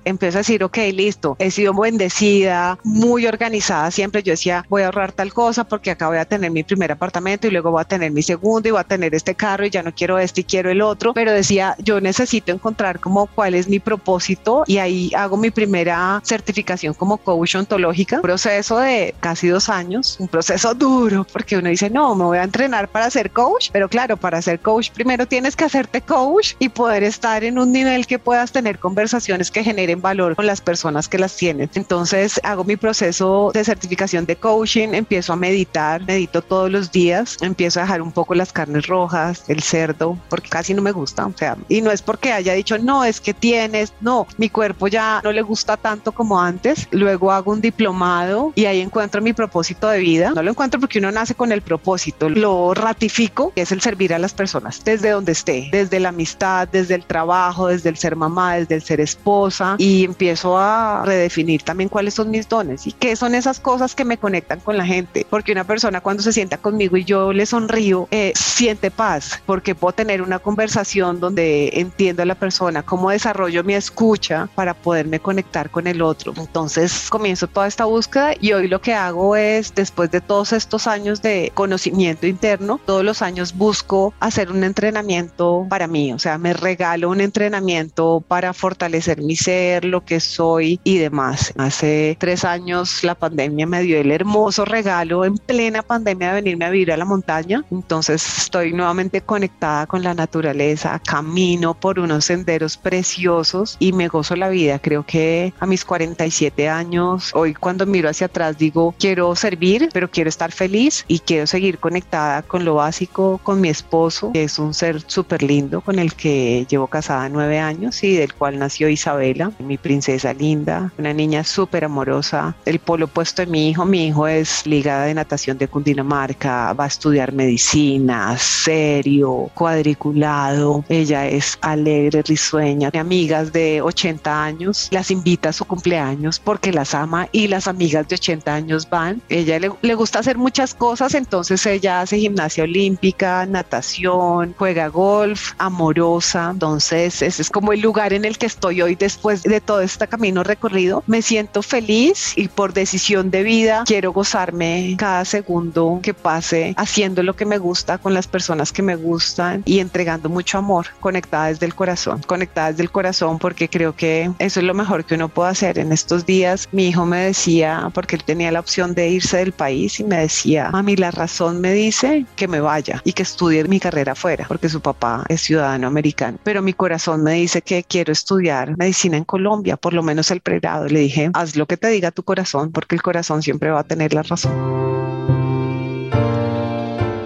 [0.05, 4.23] Empiezo a decir, ok, listo, he sido bendecida, muy organizada siempre.
[4.23, 7.47] Yo decía, voy a ahorrar tal cosa porque acá voy a tener mi primer apartamento
[7.47, 9.83] y luego voy a tener mi segundo y voy a tener este carro y ya
[9.83, 11.13] no quiero este y quiero el otro.
[11.13, 16.21] Pero decía, yo necesito encontrar como cuál es mi propósito y ahí hago mi primera
[16.23, 21.89] certificación como coach ontológica, proceso de casi dos años, un proceso duro porque uno dice,
[21.89, 25.55] no, me voy a entrenar para ser coach, pero claro, para ser coach primero tienes
[25.55, 29.92] que hacerte coach y poder estar en un nivel que puedas tener conversaciones que generen
[30.01, 31.69] valor con las personas que las tienen.
[31.73, 37.37] Entonces hago mi proceso de certificación de coaching, empiezo a meditar, medito todos los días,
[37.41, 41.25] empiezo a dejar un poco las carnes rojas, el cerdo, porque casi no me gusta,
[41.25, 44.87] o sea, y no es porque haya dicho, no, es que tienes, no, mi cuerpo
[44.87, 46.87] ya no le gusta tanto como antes.
[46.91, 50.31] Luego hago un diplomado y ahí encuentro mi propósito de vida.
[50.35, 54.13] No lo encuentro porque uno nace con el propósito, lo ratifico, que es el servir
[54.13, 58.15] a las personas desde donde esté, desde la amistad, desde el trabajo, desde el ser
[58.15, 62.93] mamá, desde el ser esposa y empiezo a redefinir también cuáles son mis dones y
[62.93, 65.27] qué son esas cosas que me conectan con la gente.
[65.29, 69.75] Porque una persona cuando se sienta conmigo y yo le sonrío, eh, siente paz porque
[69.75, 75.19] puedo tener una conversación donde entiendo a la persona, cómo desarrollo mi escucha para poderme
[75.19, 76.33] conectar con el otro.
[76.37, 80.87] Entonces comienzo toda esta búsqueda y hoy lo que hago es, después de todos estos
[80.87, 86.37] años de conocimiento interno, todos los años busco hacer un entrenamiento para mí, o sea,
[86.37, 91.53] me regalo un entrenamiento para fortalecer mi ser, lo que soy y demás.
[91.57, 96.65] Hace tres años la pandemia me dio el hermoso regalo en plena pandemia de venirme
[96.65, 102.25] a vivir a la montaña, entonces estoy nuevamente conectada con la naturaleza, camino por unos
[102.25, 104.79] senderos preciosos y me gozo la vida.
[104.79, 110.09] Creo que a mis 47 años, hoy cuando miro hacia atrás digo, quiero servir, pero
[110.09, 114.59] quiero estar feliz y quiero seguir conectada con lo básico, con mi esposo, que es
[114.59, 118.89] un ser súper lindo con el que llevo casada nueve años y del cual nació
[118.89, 123.85] Isabela, mi princesa linda, una niña súper amorosa, el polo opuesto de mi hijo.
[123.85, 130.83] Mi hijo es ligada de natación de Cundinamarca, va a estudiar medicina, serio, cuadriculado.
[130.89, 136.93] Ella es alegre, risueña, amigas de 80 años, las invita a su cumpleaños porque las
[136.93, 139.21] ama y las amigas de 80 años van.
[139.29, 145.53] Ella le, le gusta hacer muchas cosas, entonces ella hace gimnasia olímpica, natación, juega golf,
[145.57, 146.49] amorosa.
[146.51, 150.07] Entonces ese es como el lugar en el que estoy hoy después de todo este
[150.07, 151.03] camino recorrido.
[151.07, 157.23] Me siento feliz y por decisión de vida quiero gozarme cada segundo que pase haciendo
[157.23, 161.47] lo que me gusta con las personas que me gustan y entregando mucho amor, conectada
[161.47, 165.15] desde el corazón, conectada desde el corazón porque creo que eso es lo mejor que
[165.15, 166.67] uno puede hacer en estos días.
[166.71, 170.17] Mi hijo me decía, porque él tenía la opción de irse del país y me
[170.17, 174.45] decía, mami, la razón me dice que me vaya y que estudie mi carrera afuera,
[174.47, 179.17] porque su papá es ciudadano americano, pero mi corazón me dice que quiero estudiar medicina
[179.17, 180.87] en Colombia, por lo menos el pregrado.
[180.87, 183.83] Le dije, haz lo que te diga tu corazón, porque el corazón siempre va a
[183.83, 184.53] tener la razón.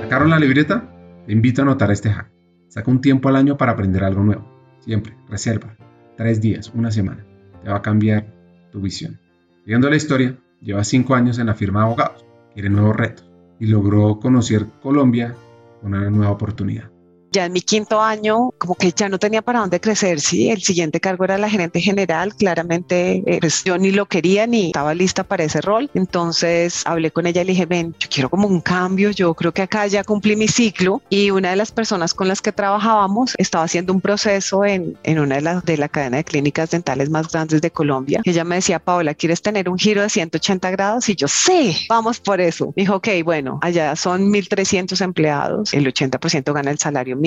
[0.02, 0.90] ¿Sacaron la libreta?
[1.28, 2.32] Te invito a anotar este hack.
[2.70, 4.44] Saca un tiempo al año para aprender algo nuevo.
[4.80, 5.76] Siempre, reserva.
[6.18, 7.24] Tres días, una semana.
[7.64, 8.26] Te va a cambiar
[8.72, 9.20] tu visión.
[9.64, 12.26] Siguiendo la historia, lleva cinco años en la firma de abogados.
[12.56, 13.30] Quiere nuevos retos.
[13.60, 15.36] Y logró conocer Colombia
[15.82, 16.90] con una nueva oportunidad
[17.38, 20.64] ya en mi quinto año, como que ya no tenía para dónde crecer, sí, el
[20.64, 24.96] siguiente cargo era la gerente general, claramente eh, pues yo ni lo quería ni estaba
[24.96, 28.48] lista para ese rol, entonces hablé con ella y le dije, ven, yo quiero como
[28.48, 32.16] un cambio, yo creo que acá ya cumplí mi ciclo y una de las personas
[32.16, 35.90] con las que trabajábamos estaba haciendo un proceso en, en una de las de la
[35.90, 38.22] cadena de clínicas dentales más grandes de Colombia.
[38.26, 41.08] ella me decía, Paola, ¿quieres tener un giro de 180 grados?
[41.10, 42.74] Y yo, sí, vamos por eso.
[42.76, 47.27] Dijo, ok, bueno, allá son 1.300 empleados, el 80% gana el salario mínimo,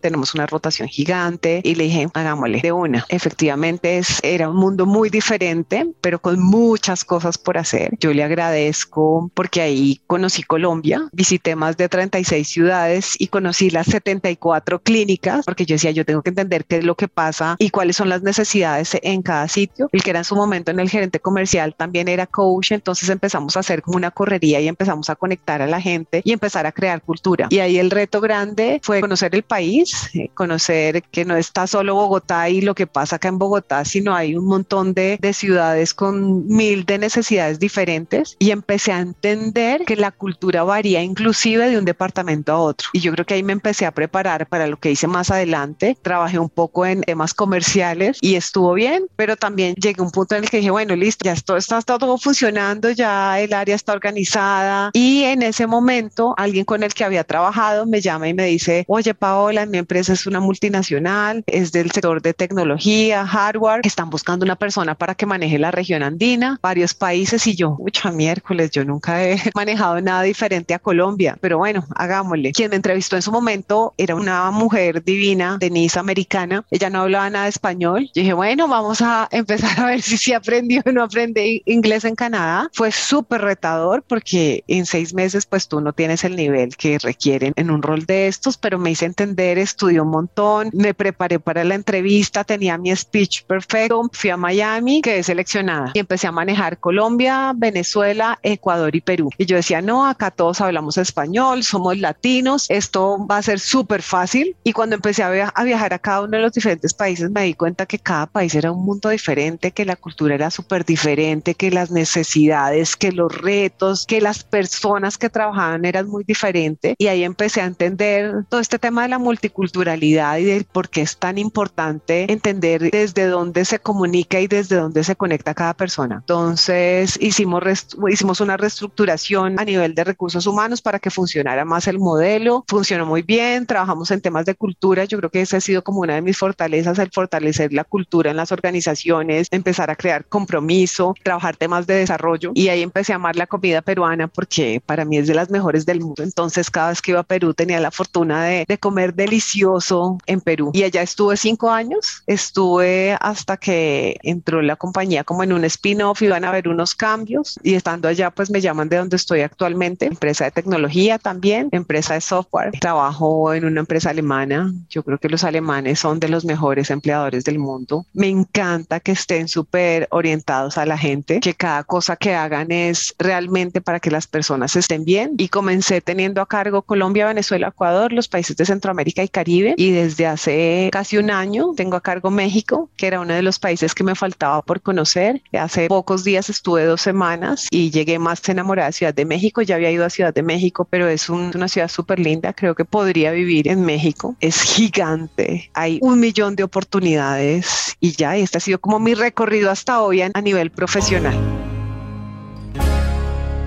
[0.00, 3.04] tenemos una rotación gigante y le dije, hagámosle de una.
[3.08, 7.90] Efectivamente es, era un mundo muy diferente, pero con muchas cosas por hacer.
[7.98, 13.86] Yo le agradezco porque ahí conocí Colombia, visité más de 36 ciudades y conocí las
[13.86, 17.70] 74 clínicas, porque yo decía, yo tengo que entender qué es lo que pasa y
[17.70, 19.88] cuáles son las necesidades en cada sitio.
[19.92, 23.56] El que era en su momento en el gerente comercial también era coach, entonces empezamos
[23.56, 26.72] a hacer como una correría y empezamos a conectar a la gente y empezar a
[26.72, 27.48] crear cultura.
[27.50, 31.94] Y ahí el reto grande fue conocer el país, eh, conocer que no está solo
[31.94, 35.94] Bogotá y lo que pasa acá en Bogotá, sino hay un montón de, de ciudades
[35.94, 41.78] con mil de necesidades diferentes y empecé a entender que la cultura varía inclusive de
[41.78, 42.88] un departamento a otro.
[42.92, 45.96] Y yo creo que ahí me empecé a preparar para lo que hice más adelante.
[46.02, 50.34] Trabajé un poco en temas comerciales y estuvo bien, pero también llegué a un punto
[50.34, 53.74] en el que dije, bueno, listo, ya esto está, está todo funcionando, ya el área
[53.74, 58.34] está organizada y en ese momento alguien con el que había trabajado me llama y
[58.34, 63.80] me dice, oye, Paola, mi empresa es una multinacional, es del sector de tecnología, hardware,
[63.84, 68.10] están buscando una persona para que maneje la región andina, varios países y yo, mucha
[68.10, 72.52] miércoles, yo nunca he manejado nada diferente a Colombia, pero bueno, hagámosle.
[72.52, 77.30] Quien me entrevistó en su momento era una mujer divina, Denise americana, ella no hablaba
[77.30, 78.04] nada español.
[78.14, 82.04] Yo dije, bueno, vamos a empezar a ver si sí aprendió o no aprende inglés
[82.04, 82.68] en Canadá.
[82.72, 87.52] Fue súper retador porque en seis meses pues tú no tienes el nivel que requieren
[87.56, 91.64] en un rol de estos, pero me hice entender, estudié un montón, me preparé para
[91.64, 96.78] la entrevista, tenía mi speech perfecto, fui a Miami, quedé seleccionada y empecé a manejar
[96.78, 99.30] Colombia, Venezuela, Ecuador y Perú.
[99.38, 104.02] Y yo decía, no, acá todos hablamos español, somos latinos, esto va a ser súper
[104.02, 104.56] fácil.
[104.64, 107.54] Y cuando empecé a, a viajar a cada uno de los diferentes países, me di
[107.54, 111.70] cuenta que cada país era un mundo diferente, que la cultura era súper diferente, que
[111.70, 116.94] las necesidades, que los retos, que las personas que trabajaban eran muy diferentes.
[116.98, 121.02] Y ahí empecé a entender todo este tema de la multiculturalidad y de por qué
[121.02, 126.16] es tan importante entender desde dónde se comunica y desde dónde se conecta cada persona.
[126.16, 127.62] Entonces hicimos,
[128.10, 132.64] hicimos una reestructuración a nivel de recursos humanos para que funcionara más el modelo.
[132.68, 135.04] Funcionó muy bien, trabajamos en temas de cultura.
[135.04, 138.30] Yo creo que esa ha sido como una de mis fortalezas, el fortalecer la cultura
[138.30, 142.52] en las organizaciones, empezar a crear compromiso, trabajar temas de desarrollo.
[142.54, 145.86] Y ahí empecé a amar la comida peruana porque para mí es de las mejores
[145.86, 146.22] del mundo.
[146.22, 150.70] Entonces cada vez que iba a Perú tenía la fortuna de comer delicioso en Perú.
[150.74, 156.20] Y allá estuve cinco años, estuve hasta que entró la compañía como en un spin-off,
[156.20, 160.04] iban a haber unos cambios y estando allá pues me llaman de donde estoy actualmente,
[160.04, 162.72] empresa de tecnología también, empresa de software.
[162.78, 164.70] Trabajo en una empresa alemana.
[164.90, 168.04] Yo creo que los alemanes son de los mejores empleadores del mundo.
[168.12, 173.14] Me encanta que estén súper orientados a la gente, que cada cosa que hagan es
[173.18, 175.36] realmente para que las personas estén bien.
[175.38, 179.74] Y comencé teniendo a cargo Colombia, Venezuela, Ecuador, los países de Centroamérica y Caribe.
[179.76, 183.58] Y desde hace casi un año tengo a cargo México, que era uno de los
[183.58, 185.42] países que me faltaba por conocer.
[185.52, 189.62] Hace pocos días estuve dos semanas y llegué más enamorada de Ciudad de México.
[189.62, 192.52] Ya había ido a Ciudad de México, pero es una ciudad súper linda.
[192.52, 194.36] Creo que podría vivir en México.
[194.40, 195.70] Es gigante.
[195.74, 200.22] Hay un millón de oportunidades y ya, este ha sido como mi recorrido hasta hoy
[200.22, 201.34] a nivel profesional.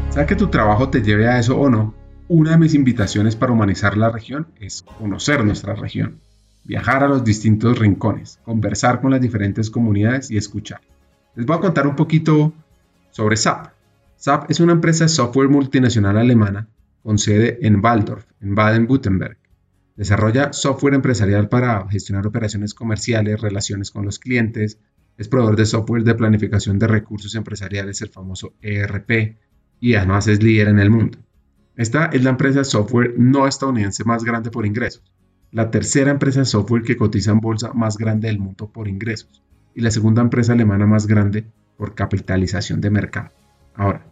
[0.09, 1.93] Sea que tu trabajo te lleve a eso o no,
[2.29, 6.19] una de mis invitaciones para humanizar la región es conocer nuestra región,
[6.65, 10.81] viajar a los distintos rincones, conversar con las diferentes comunidades y escuchar.
[11.35, 12.53] Les voy a contar un poquito
[13.11, 13.71] sobre SAP.
[14.17, 16.67] SAP es una empresa de software multinacional alemana
[17.01, 19.37] con sede en Waldorf, en Baden-Württemberg.
[19.95, 24.79] Desarrolla software empresarial para gestionar operaciones comerciales, relaciones con los clientes,
[25.17, 29.37] es proveedor de software de planificación de recursos empresariales, el famoso ERP,
[29.79, 31.17] y además es líder en el mundo.
[31.77, 35.03] Esta es la empresa de software no estadounidense más grande por ingresos,
[35.51, 39.43] la tercera empresa de software que cotiza en bolsa más grande del mundo por ingresos
[39.75, 41.45] y la segunda empresa alemana más grande
[41.77, 43.29] por capitalización de mercado.
[43.75, 44.07] Ahora,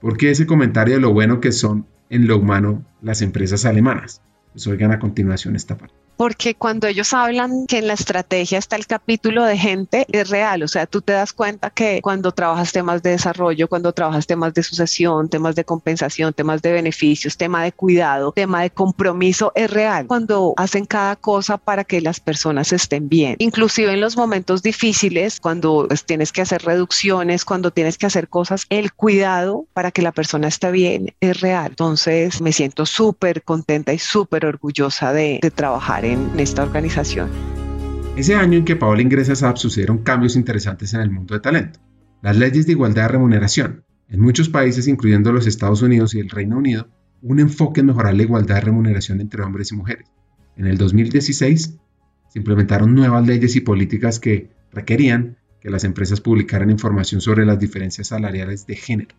[0.00, 4.22] ¿por qué ese comentario de lo bueno que son en lo humano las empresas alemanas?
[4.52, 8.76] Pues oigan a continuación esta parte porque cuando ellos hablan que en la estrategia está
[8.76, 12.70] el capítulo de gente, es real, o sea, tú te das cuenta que cuando trabajas
[12.70, 17.64] temas de desarrollo, cuando trabajas temas de sucesión, temas de compensación, temas de beneficios, tema
[17.64, 20.06] de cuidado, tema de compromiso, es real.
[20.06, 25.40] Cuando hacen cada cosa para que las personas estén bien, inclusive en los momentos difíciles,
[25.40, 30.02] cuando pues, tienes que hacer reducciones, cuando tienes que hacer cosas, el cuidado para que
[30.02, 31.70] la persona esté bien es real.
[31.70, 37.30] Entonces me siento súper contenta y súper orgullosa de, de trabajar en esta organización.
[38.16, 41.40] Ese año en que Paola ingresa a SAP sucedieron cambios interesantes en el mundo de
[41.40, 41.80] talento.
[42.20, 43.84] Las leyes de igualdad de remuneración.
[44.08, 46.88] En muchos países, incluyendo los Estados Unidos y el Reino Unido,
[47.22, 50.10] un enfoque en mejorar la igualdad de remuneración entre hombres y mujeres.
[50.56, 51.78] En el 2016
[52.28, 57.58] se implementaron nuevas leyes y políticas que requerían que las empresas publicaran información sobre las
[57.58, 59.14] diferencias salariales de género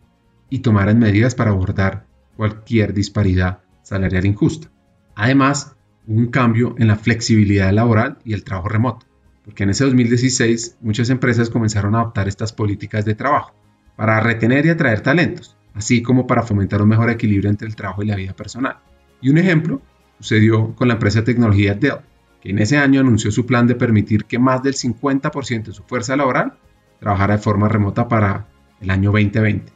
[0.50, 4.70] y tomaran medidas para abordar cualquier disparidad salarial injusta.
[5.16, 5.74] Además,
[6.06, 9.06] un cambio en la flexibilidad laboral y el trabajo remoto,
[9.44, 13.54] porque en ese 2016 muchas empresas comenzaron a adoptar estas políticas de trabajo
[13.96, 18.02] para retener y atraer talentos, así como para fomentar un mejor equilibrio entre el trabajo
[18.02, 18.78] y la vida personal.
[19.20, 19.80] Y un ejemplo
[20.18, 21.98] sucedió con la empresa de tecnología Dell,
[22.40, 25.82] que en ese año anunció su plan de permitir que más del 50% de su
[25.84, 26.54] fuerza laboral
[27.00, 28.46] trabajara de forma remota para
[28.80, 29.72] el año 2020.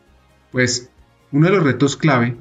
[0.53, 0.91] Pues
[1.33, 2.37] uno de los retos clave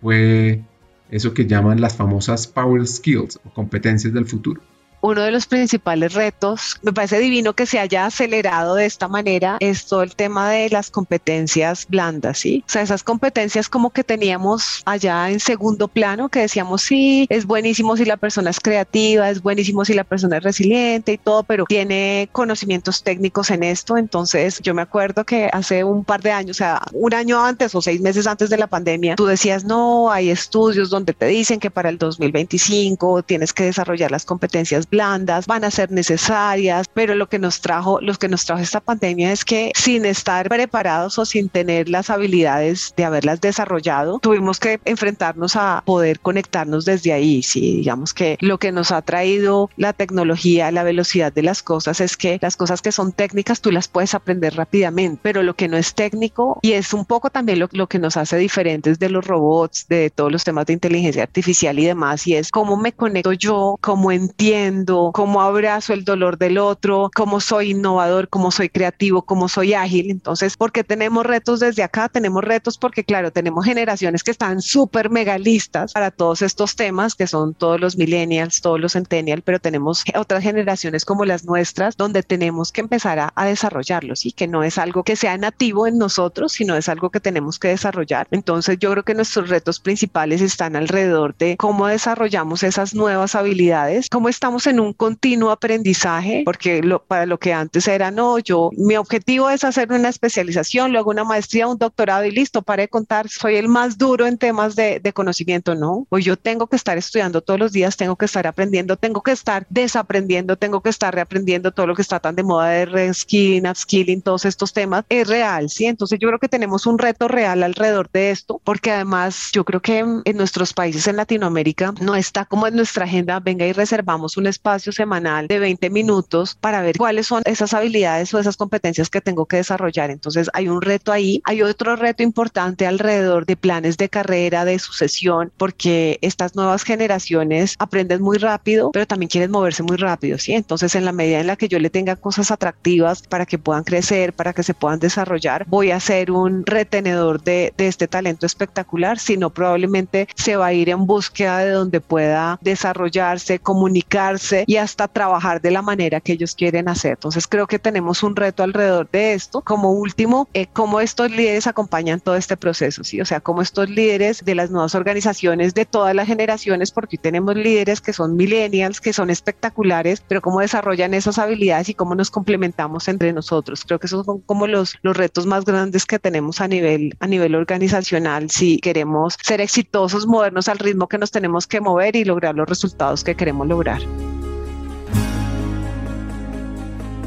[0.00, 0.62] fue
[1.10, 4.60] eso que llaman las famosas Power Skills o competencias del futuro.
[5.00, 9.56] Uno de los principales retos, me parece divino que se haya acelerado de esta manera,
[9.60, 12.64] es todo el tema de las competencias blandas, ¿sí?
[12.66, 17.46] O sea, esas competencias como que teníamos allá en segundo plano, que decíamos, sí, es
[17.46, 21.42] buenísimo si la persona es creativa, es buenísimo si la persona es resiliente y todo,
[21.42, 23.96] pero tiene conocimientos técnicos en esto.
[23.96, 27.74] Entonces, yo me acuerdo que hace un par de años, o sea, un año antes
[27.74, 31.60] o seis meses antes de la pandemia, tú decías, no, hay estudios donde te dicen
[31.60, 37.14] que para el 2025 tienes que desarrollar las competencias blandas, van a ser necesarias, pero
[37.14, 41.18] lo que nos trajo, lo que nos trajo esta pandemia es que sin estar preparados
[41.18, 47.12] o sin tener las habilidades de haberlas desarrollado, tuvimos que enfrentarnos a poder conectarnos desde
[47.12, 47.42] ahí.
[47.42, 52.00] Sí, digamos que lo que nos ha traído la tecnología, la velocidad de las cosas
[52.00, 55.68] es que las cosas que son técnicas tú las puedes aprender rápidamente, pero lo que
[55.68, 59.10] no es técnico y es un poco también lo, lo que nos hace diferentes de
[59.10, 62.92] los robots, de todos los temas de inteligencia artificial y demás, y es cómo me
[62.92, 68.68] conecto yo, cómo entiendo, cómo abrazo el dolor del otro, cómo soy innovador, cómo soy
[68.68, 70.10] creativo, cómo soy ágil.
[70.10, 72.08] Entonces, porque tenemos retos desde acá?
[72.08, 77.26] Tenemos retos porque, claro, tenemos generaciones que están súper megalistas para todos estos temas, que
[77.26, 82.22] son todos los millennials, todos los centennials, pero tenemos otras generaciones como las nuestras, donde
[82.22, 85.98] tenemos que empezar a, a desarrollarlos y que no es algo que sea nativo en
[85.98, 88.26] nosotros, sino es algo que tenemos que desarrollar.
[88.30, 94.08] Entonces, yo creo que nuestros retos principales están alrededor de cómo desarrollamos esas nuevas habilidades,
[94.10, 98.70] cómo estamos en un continuo aprendizaje, porque lo, para lo que antes era, no, yo,
[98.76, 102.88] mi objetivo es hacer una especialización, luego una maestría, un doctorado y listo, para de
[102.88, 106.76] contar, soy el más duro en temas de, de conocimiento, no, o yo tengo que
[106.76, 110.90] estar estudiando todos los días, tengo que estar aprendiendo, tengo que estar desaprendiendo, tengo que
[110.90, 115.04] estar reaprendiendo todo lo que está tan de moda de reskilling, upskilling, todos estos temas,
[115.08, 115.86] es real, ¿sí?
[115.86, 119.80] Entonces yo creo que tenemos un reto real alrededor de esto, porque además yo creo
[119.80, 124.36] que en, nuestros países en Latinoamérica no está como en nuestra agenda, venga y reservamos
[124.36, 124.57] un espacio
[124.92, 129.46] semanal de 20 minutos para ver cuáles son esas habilidades o esas competencias que tengo
[129.46, 130.10] que desarrollar.
[130.10, 134.78] Entonces hay un reto ahí, hay otro reto importante alrededor de planes de carrera, de
[134.78, 140.36] sucesión, porque estas nuevas generaciones aprenden muy rápido, pero también quieren moverse muy rápido.
[140.48, 143.84] Entonces en la medida en la que yo le tenga cosas atractivas para que puedan
[143.84, 148.44] crecer, para que se puedan desarrollar, voy a ser un retenedor de, de este talento
[148.44, 154.76] espectacular, sino probablemente se va a ir en búsqueda de donde pueda desarrollarse, comunicarse y
[154.76, 157.12] hasta trabajar de la manera que ellos quieren hacer.
[157.12, 159.60] Entonces creo que tenemos un reto alrededor de esto.
[159.60, 163.20] Como último, eh, cómo estos líderes acompañan todo este proceso, ¿sí?
[163.20, 167.56] O sea, cómo estos líderes de las nuevas organizaciones de todas las generaciones, porque tenemos
[167.56, 172.30] líderes que son millennials, que son espectaculares, pero cómo desarrollan esas habilidades y cómo nos
[172.30, 173.84] complementamos entre nosotros.
[173.86, 177.26] Creo que esos son como los, los retos más grandes que tenemos a nivel, a
[177.26, 182.24] nivel organizacional si queremos ser exitosos, movernos al ritmo que nos tenemos que mover y
[182.24, 184.00] lograr los resultados que queremos lograr.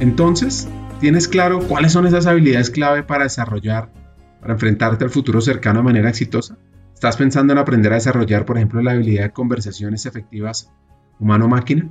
[0.02, 0.68] Entonces,
[1.00, 3.94] ¿tienes claro cuáles son esas habilidades clave para desarrollar,
[4.40, 6.58] para enfrentarte al futuro cercano de manera exitosa?
[6.92, 10.72] ¿Estás pensando en aprender a desarrollar, por ejemplo, la habilidad de conversaciones efectivas
[11.20, 11.88] humano-máquina?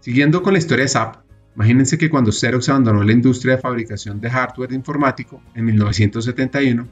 [0.00, 1.18] Siguiendo con la historia de SAP,
[1.54, 6.88] imagínense que cuando Xerox abandonó la industria de fabricación de hardware informático en 1971,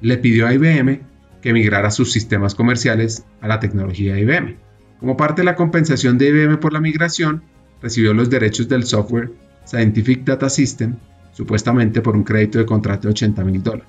[0.00, 1.02] le pidió a IBM
[1.42, 4.56] que migrara sus sistemas comerciales a la tecnología de IBM.
[5.00, 7.42] Como parte de la compensación de IBM por la migración,
[7.82, 10.96] recibió los derechos del software Scientific Data System,
[11.32, 13.86] supuestamente por un crédito de contrato de 80 mil dólares.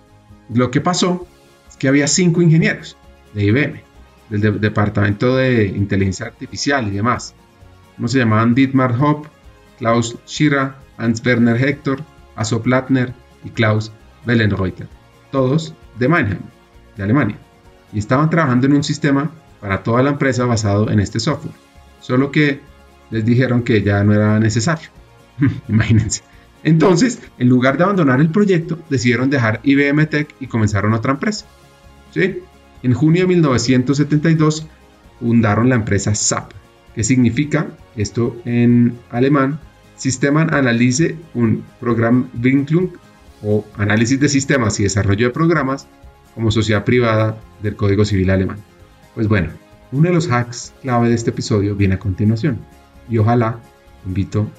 [0.54, 1.28] Lo que pasó
[1.70, 2.98] es que había cinco ingenieros
[3.34, 3.82] de IBM,
[4.30, 7.36] del departamento de inteligencia artificial y demás.
[7.96, 8.56] ¿Cómo se llamaban?
[8.56, 9.28] Dietmar Hopp,
[9.78, 12.02] Klaus Schirra, Hans Werner Hector,
[12.36, 13.14] Aso Plattner
[13.44, 13.92] y Klaus
[14.26, 14.88] Wellenreuter,
[15.32, 16.40] todos de Mannheim,
[16.98, 17.38] de Alemania
[17.96, 21.56] y estaban trabajando en un sistema para toda la empresa basado en este software.
[22.02, 22.60] Solo que
[23.10, 24.90] les dijeron que ya no era necesario.
[25.68, 26.22] Imagínense.
[26.64, 31.46] Entonces, en lugar de abandonar el proyecto, decidieron dejar IBM Tech y comenzaron otra empresa.
[32.12, 32.40] ¿Sí?
[32.82, 34.68] En junio de 1972
[35.20, 36.52] fundaron la empresa SAP,
[36.96, 39.60] que significa, esto en alemán,
[39.96, 42.90] Systemen Analyse und Programmentwicklung
[43.44, 45.88] o análisis de sistemas y desarrollo de programas
[46.34, 48.58] como sociedad privada del Código Civil alemán.
[49.14, 49.50] Pues bueno,
[49.92, 52.60] uno de los hacks clave de este episodio viene a continuación
[53.10, 53.60] y ojalá
[54.06, 54.50] invito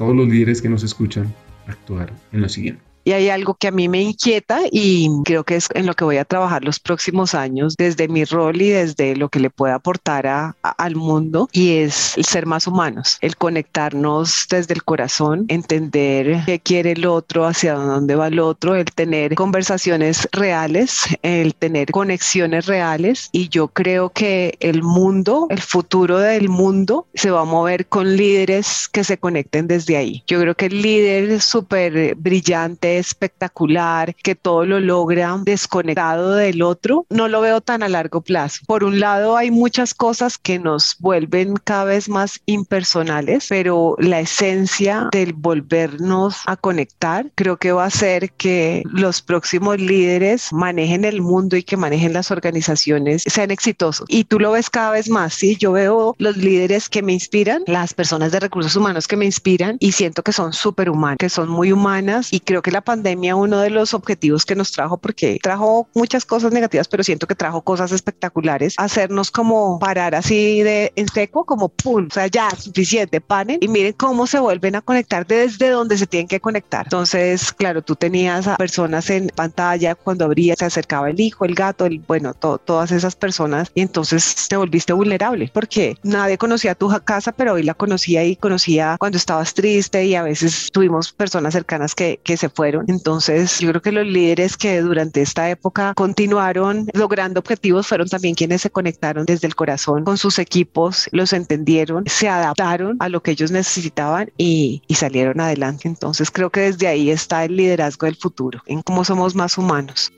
[0.00, 1.30] todos los líderes que nos escuchan
[1.66, 2.89] actuar en lo siguiente.
[3.10, 6.04] Y hay algo que a mí me inquieta y creo que es en lo que
[6.04, 9.74] voy a trabajar los próximos años desde mi rol y desde lo que le pueda
[9.74, 15.44] aportar a, al mundo y es el ser más humanos, el conectarnos desde el corazón,
[15.48, 21.56] entender qué quiere el otro, hacia dónde va el otro, el tener conversaciones reales, el
[21.56, 27.40] tener conexiones reales y yo creo que el mundo, el futuro del mundo se va
[27.40, 30.22] a mover con líderes que se conecten desde ahí.
[30.28, 37.06] Yo creo que el líder súper brillante, espectacular, que todo lo logra desconectado del otro,
[37.10, 38.60] no lo veo tan a largo plazo.
[38.66, 44.20] Por un lado hay muchas cosas que nos vuelven cada vez más impersonales, pero la
[44.20, 51.04] esencia del volvernos a conectar creo que va a ser que los próximos líderes manejen
[51.04, 54.06] el mundo y que manejen las organizaciones sean exitosos.
[54.08, 55.56] Y tú lo ves cada vez más, ¿sí?
[55.56, 59.76] Yo veo los líderes que me inspiran, las personas de recursos humanos que me inspiran
[59.80, 63.36] y siento que son súper humanas, que son muy humanas y creo que la pandemia
[63.36, 67.34] uno de los objetivos que nos trajo, porque trajo muchas cosas negativas, pero siento que
[67.34, 72.50] trajo cosas espectaculares, hacernos como parar así de en seco, como pum, o sea, ya
[72.50, 76.86] suficiente, panen y miren cómo se vuelven a conectar desde donde se tienen que conectar.
[76.86, 81.54] Entonces, claro, tú tenías a personas en pantalla cuando abría, se acercaba el hijo, el
[81.54, 86.90] gato, el, bueno, todas esas personas y entonces te volviste vulnerable porque nadie conocía tu
[87.04, 91.54] casa, pero hoy la conocía y conocía cuando estabas triste y a veces tuvimos personas
[91.54, 92.69] cercanas que, que se fueron.
[92.86, 98.34] Entonces, yo creo que los líderes que durante esta época continuaron logrando objetivos fueron también
[98.34, 103.22] quienes se conectaron desde el corazón con sus equipos, los entendieron, se adaptaron a lo
[103.22, 105.88] que ellos necesitaban y, salieron adelante.
[105.88, 110.12] Entonces, creo que desde ahí está el liderazgo del futuro, en cómo somos más humanos.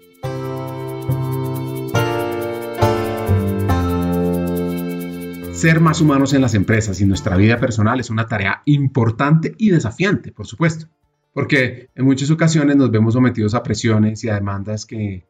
[5.53, 9.71] Ser más humanos en las empresas y nuestra vida personal es una tarea importante y
[9.71, 10.89] desafiante, por supuesto,
[11.33, 15.25] porque en muchas ocasiones nos vemos sometidos a presiones y a demandas que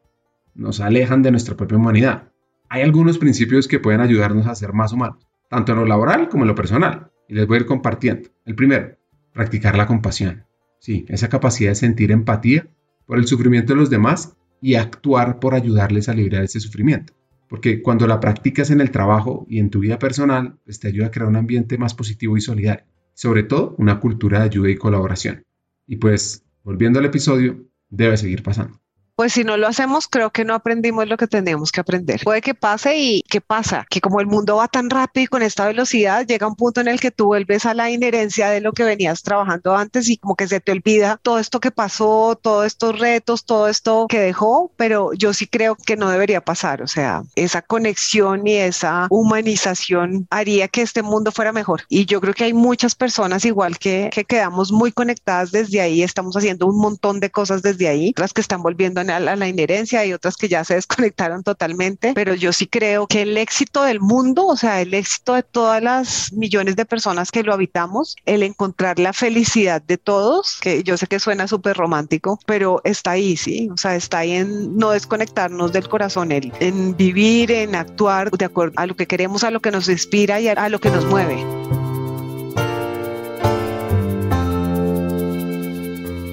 [0.55, 2.31] nos alejan de nuestra propia humanidad.
[2.69, 6.43] Hay algunos principios que pueden ayudarnos a ser más humanos, tanto en lo laboral como
[6.43, 8.29] en lo personal, y les voy a ir compartiendo.
[8.45, 8.97] El primero,
[9.33, 10.45] practicar la compasión.
[10.79, 12.67] Sí, esa capacidad de sentir empatía
[13.05, 17.13] por el sufrimiento de los demás y actuar por ayudarles a librar ese sufrimiento
[17.53, 21.05] porque cuando la practicas en el trabajo y en tu vida personal, pues te ayuda
[21.05, 22.83] a crear un ambiente más positivo y solidario,
[23.13, 25.43] sobre todo una cultura de ayuda y colaboración.
[25.87, 28.82] Y pues, volviendo al episodio, debe seguir pasando
[29.15, 32.21] pues si no lo hacemos, creo que no aprendimos lo que tenemos que aprender.
[32.23, 33.85] Puede que pase y ¿qué pasa?
[33.89, 36.87] Que como el mundo va tan rápido y con esta velocidad, llega un punto en
[36.87, 40.35] el que tú vuelves a la inherencia de lo que venías trabajando antes y como
[40.35, 44.71] que se te olvida todo esto que pasó, todos estos retos, todo esto que dejó,
[44.77, 46.81] pero yo sí creo que no debería pasar.
[46.81, 51.83] O sea, esa conexión y esa humanización haría que este mundo fuera mejor.
[51.87, 56.01] Y yo creo que hay muchas personas igual que, que quedamos muy conectadas desde ahí,
[56.01, 60.13] estamos haciendo un montón de cosas desde ahí, las que están volviendo la inherencia y
[60.13, 64.47] otras que ya se desconectaron totalmente, pero yo sí creo que el éxito del mundo,
[64.47, 68.99] o sea, el éxito de todas las millones de personas que lo habitamos, el encontrar
[68.99, 73.69] la felicidad de todos, que yo sé que suena súper romántico, pero está ahí, sí,
[73.71, 78.73] o sea, está ahí en no desconectarnos del corazón, en vivir, en actuar de acuerdo
[78.77, 81.43] a lo que queremos, a lo que nos inspira y a lo que nos mueve.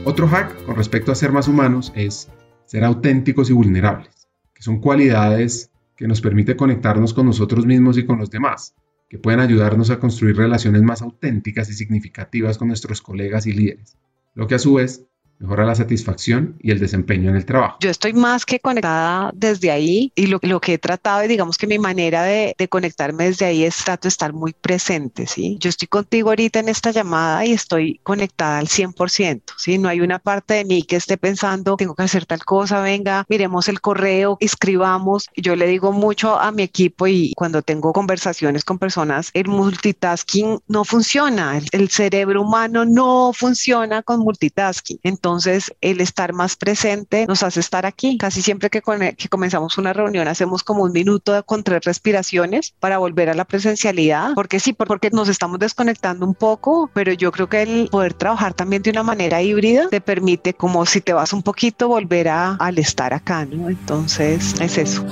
[0.04, 2.28] Otro hack con respecto a ser más humanos es
[2.70, 8.06] ser auténticos y vulnerables, que son cualidades que nos permite conectarnos con nosotros mismos y
[8.06, 8.76] con los demás,
[9.08, 13.98] que pueden ayudarnos a construir relaciones más auténticas y significativas con nuestros colegas y líderes,
[14.34, 15.04] lo que a su vez
[15.40, 17.78] mejora la satisfacción y el desempeño en el trabajo.
[17.80, 21.56] Yo estoy más que conectada desde ahí y lo, lo que he tratado y digamos
[21.56, 25.56] que mi manera de, de, conectarme desde ahí es trato de estar muy presente, ¿sí?
[25.58, 29.78] Yo estoy contigo ahorita en esta llamada y estoy conectada al 100%, ¿sí?
[29.78, 33.24] No hay una parte de mí que esté pensando, tengo que hacer tal cosa, venga,
[33.28, 35.28] miremos el correo, escribamos.
[35.36, 40.60] Yo le digo mucho a mi equipo y cuando tengo conversaciones con personas, el multitasking
[40.68, 45.00] no funciona, el, el cerebro humano no funciona con multitasking.
[45.02, 48.18] Entonces, entonces, el estar más presente nos hace estar aquí.
[48.18, 48.82] Casi siempre que,
[49.16, 53.44] que comenzamos una reunión hacemos como un minuto con tres respiraciones para volver a la
[53.44, 58.14] presencialidad, porque sí, porque nos estamos desconectando un poco, pero yo creo que el poder
[58.14, 62.28] trabajar también de una manera híbrida te permite como si te vas un poquito volver
[62.28, 63.68] a, al estar acá, ¿no?
[63.68, 65.06] Entonces, es eso.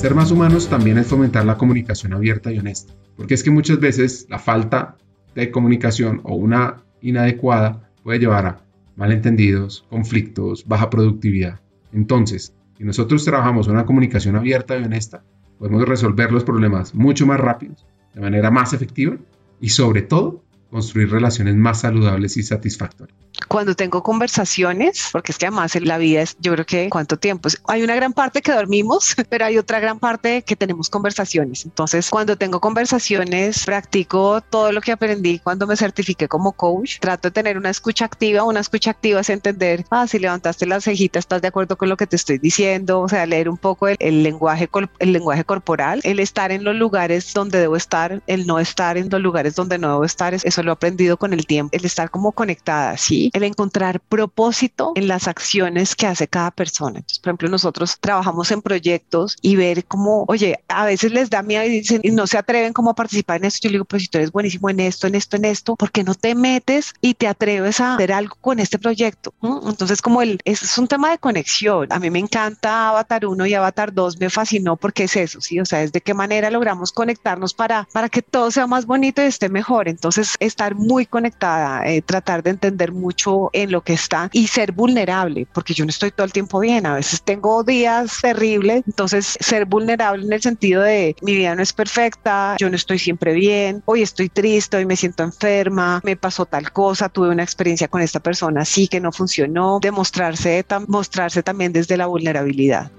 [0.00, 3.80] Ser más humanos también es fomentar la comunicación abierta y honesta, porque es que muchas
[3.80, 4.96] veces la falta
[5.34, 8.64] de comunicación o una inadecuada puede llevar a
[8.96, 11.60] malentendidos, conflictos, baja productividad.
[11.92, 15.22] Entonces, si nosotros trabajamos una comunicación abierta y honesta,
[15.58, 19.18] podemos resolver los problemas mucho más rápidos, de manera más efectiva
[19.60, 23.16] y sobre todo construir relaciones más saludables y satisfactorias.
[23.48, 27.18] Cuando tengo conversaciones, porque es que además en la vida es, yo creo que cuánto
[27.18, 31.64] tiempo, hay una gran parte que dormimos, pero hay otra gran parte que tenemos conversaciones.
[31.64, 36.98] Entonces, cuando tengo conversaciones, practico todo lo que aprendí cuando me certifiqué como coach.
[37.00, 38.44] Trato de tener una escucha activa.
[38.44, 41.96] Una escucha activa es entender, ah, si levantaste las cejitas, estás de acuerdo con lo
[41.96, 44.68] que te estoy diciendo, o sea, leer un poco el, el lenguaje,
[44.98, 49.08] el lenguaje corporal, el estar en los lugares donde debo estar, el no estar en
[49.08, 52.10] los lugares donde no debo estar, eso lo he aprendido con el tiempo, el estar
[52.10, 53.30] como conectada, ¿sí?
[53.32, 56.98] El encontrar propósito en las acciones que hace cada persona.
[56.98, 61.42] Entonces, por ejemplo, nosotros trabajamos en proyectos y ver cómo, oye, a veces les da
[61.42, 63.60] miedo y dicen, y no se atreven como a participar en esto.
[63.62, 65.90] Yo le digo, pues si tú eres buenísimo en esto, en esto, en esto, ¿por
[65.90, 69.34] qué no te metes y te atreves a hacer algo con este proyecto?
[69.40, 69.68] ¿Mm?
[69.68, 71.86] Entonces, como el, es un tema de conexión.
[71.90, 75.60] A mí me encanta Avatar 1 y Avatar 2, me fascinó porque es eso, ¿sí?
[75.60, 79.22] O sea, es de qué manera logramos conectarnos para, para que todo sea más bonito
[79.22, 79.88] y esté mejor.
[79.88, 84.72] Entonces, estar muy conectada, eh, tratar de entender mucho en lo que está y ser
[84.72, 89.36] vulnerable, porque yo no estoy todo el tiempo bien, a veces tengo días terribles, entonces
[89.40, 93.32] ser vulnerable en el sentido de mi vida no es perfecta, yo no estoy siempre
[93.32, 97.88] bien, hoy estoy triste, hoy me siento enferma, me pasó tal cosa, tuve una experiencia
[97.88, 102.90] con esta persona, sí que no funcionó, demostrarse, mostrarse también desde la vulnerabilidad.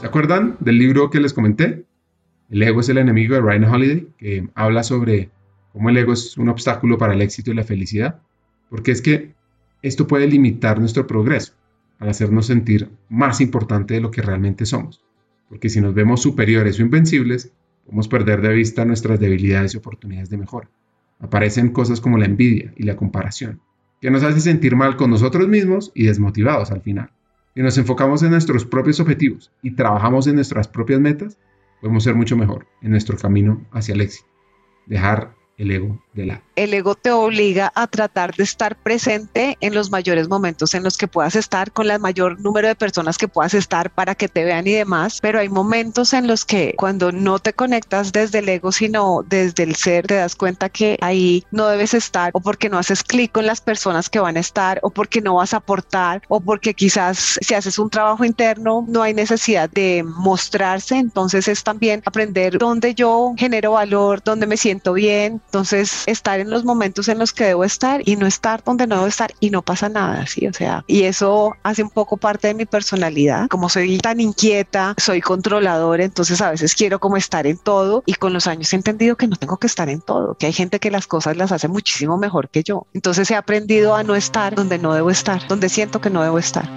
[0.00, 1.85] ¿Se acuerdan del libro que les comenté?
[2.48, 5.30] El ego es el enemigo de Ryan Holiday, que habla sobre
[5.72, 8.20] cómo el ego es un obstáculo para el éxito y la felicidad.
[8.70, 9.34] Porque es que
[9.82, 11.54] esto puede limitar nuestro progreso
[11.98, 15.02] al hacernos sentir más importante de lo que realmente somos.
[15.48, 17.52] Porque si nos vemos superiores o invencibles,
[17.84, 20.68] podemos perder de vista nuestras debilidades y oportunidades de mejora.
[21.20, 23.60] Aparecen cosas como la envidia y la comparación,
[24.00, 27.10] que nos hace sentir mal con nosotros mismos y desmotivados al final.
[27.54, 31.38] Si nos enfocamos en nuestros propios objetivos y trabajamos en nuestras propias metas,
[31.80, 34.28] podemos ser mucho mejor en nuestro camino hacia el éxito.
[34.86, 35.98] Dejar el ego
[36.56, 40.96] El ego te obliga a tratar de estar presente en los mayores momentos en los
[40.96, 44.44] que puedas estar, con el mayor número de personas que puedas estar para que te
[44.44, 48.48] vean y demás, pero hay momentos en los que cuando no te conectas desde el
[48.48, 52.68] ego, sino desde el ser, te das cuenta que ahí no debes estar o porque
[52.68, 55.58] no haces clic con las personas que van a estar o porque no vas a
[55.58, 61.48] aportar o porque quizás si haces un trabajo interno no hay necesidad de mostrarse, entonces
[61.48, 66.64] es también aprender dónde yo genero valor, dónde me siento bien, entonces, estar en los
[66.64, 69.62] momentos en los que debo estar y no estar donde no debo estar y no
[69.62, 70.46] pasa nada, ¿sí?
[70.46, 73.48] O sea, y eso hace un poco parte de mi personalidad.
[73.48, 78.14] Como soy tan inquieta, soy controlador, entonces a veces quiero como estar en todo y
[78.14, 80.80] con los años he entendido que no tengo que estar en todo, que hay gente
[80.80, 82.86] que las cosas las hace muchísimo mejor que yo.
[82.94, 86.38] Entonces he aprendido a no estar donde no debo estar, donde siento que no debo
[86.38, 86.68] estar.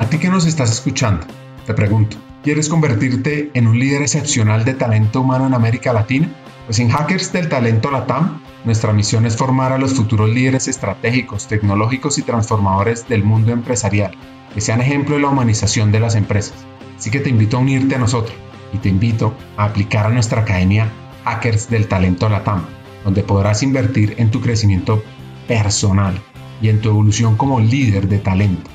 [0.00, 1.26] A ti que nos estás escuchando,
[1.66, 6.28] te pregunto, ¿quieres convertirte en un líder excepcional de talento humano en América Latina?
[6.66, 11.48] Pues en Hackers del Talento Latam, nuestra misión es formar a los futuros líderes estratégicos,
[11.48, 14.12] tecnológicos y transformadores del mundo empresarial,
[14.52, 16.54] que sean ejemplo de la humanización de las empresas.
[16.98, 18.36] Así que te invito a unirte a nosotros
[18.74, 20.90] y te invito a aplicar a nuestra academia
[21.24, 22.66] Hackers del Talento Latam,
[23.04, 25.02] donde podrás invertir en tu crecimiento
[25.48, 26.20] personal
[26.60, 28.70] y en tu evolución como líder de talento.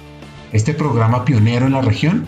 [0.51, 2.27] Este programa pionero en la región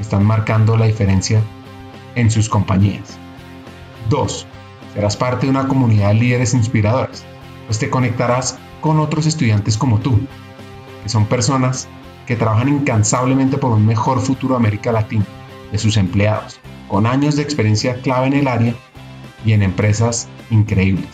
[0.00, 1.42] están marcando la diferencia
[2.14, 3.18] en sus compañías.
[4.10, 4.46] 2.
[4.94, 7.24] Serás parte de una comunidad de líderes inspiradores,
[7.66, 10.20] pues te conectarás con otros estudiantes como tú,
[11.02, 11.88] que son personas
[12.26, 15.24] que trabajan incansablemente por un mejor futuro de América Latina,
[15.72, 18.74] de sus empleados, con años de experiencia clave en el área
[19.44, 21.08] y en empresas increíbles.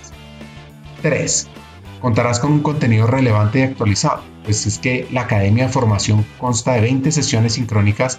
[1.02, 1.48] 3.
[2.00, 6.72] Contarás con un contenido relevante y actualizado, pues es que la Academia de Formación consta
[6.72, 8.18] de 20 sesiones sincrónicas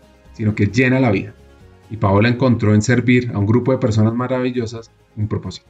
[0.33, 1.33] sino que llena la vida.
[1.89, 5.67] Y Paola encontró en servir a un grupo de personas maravillosas un propósito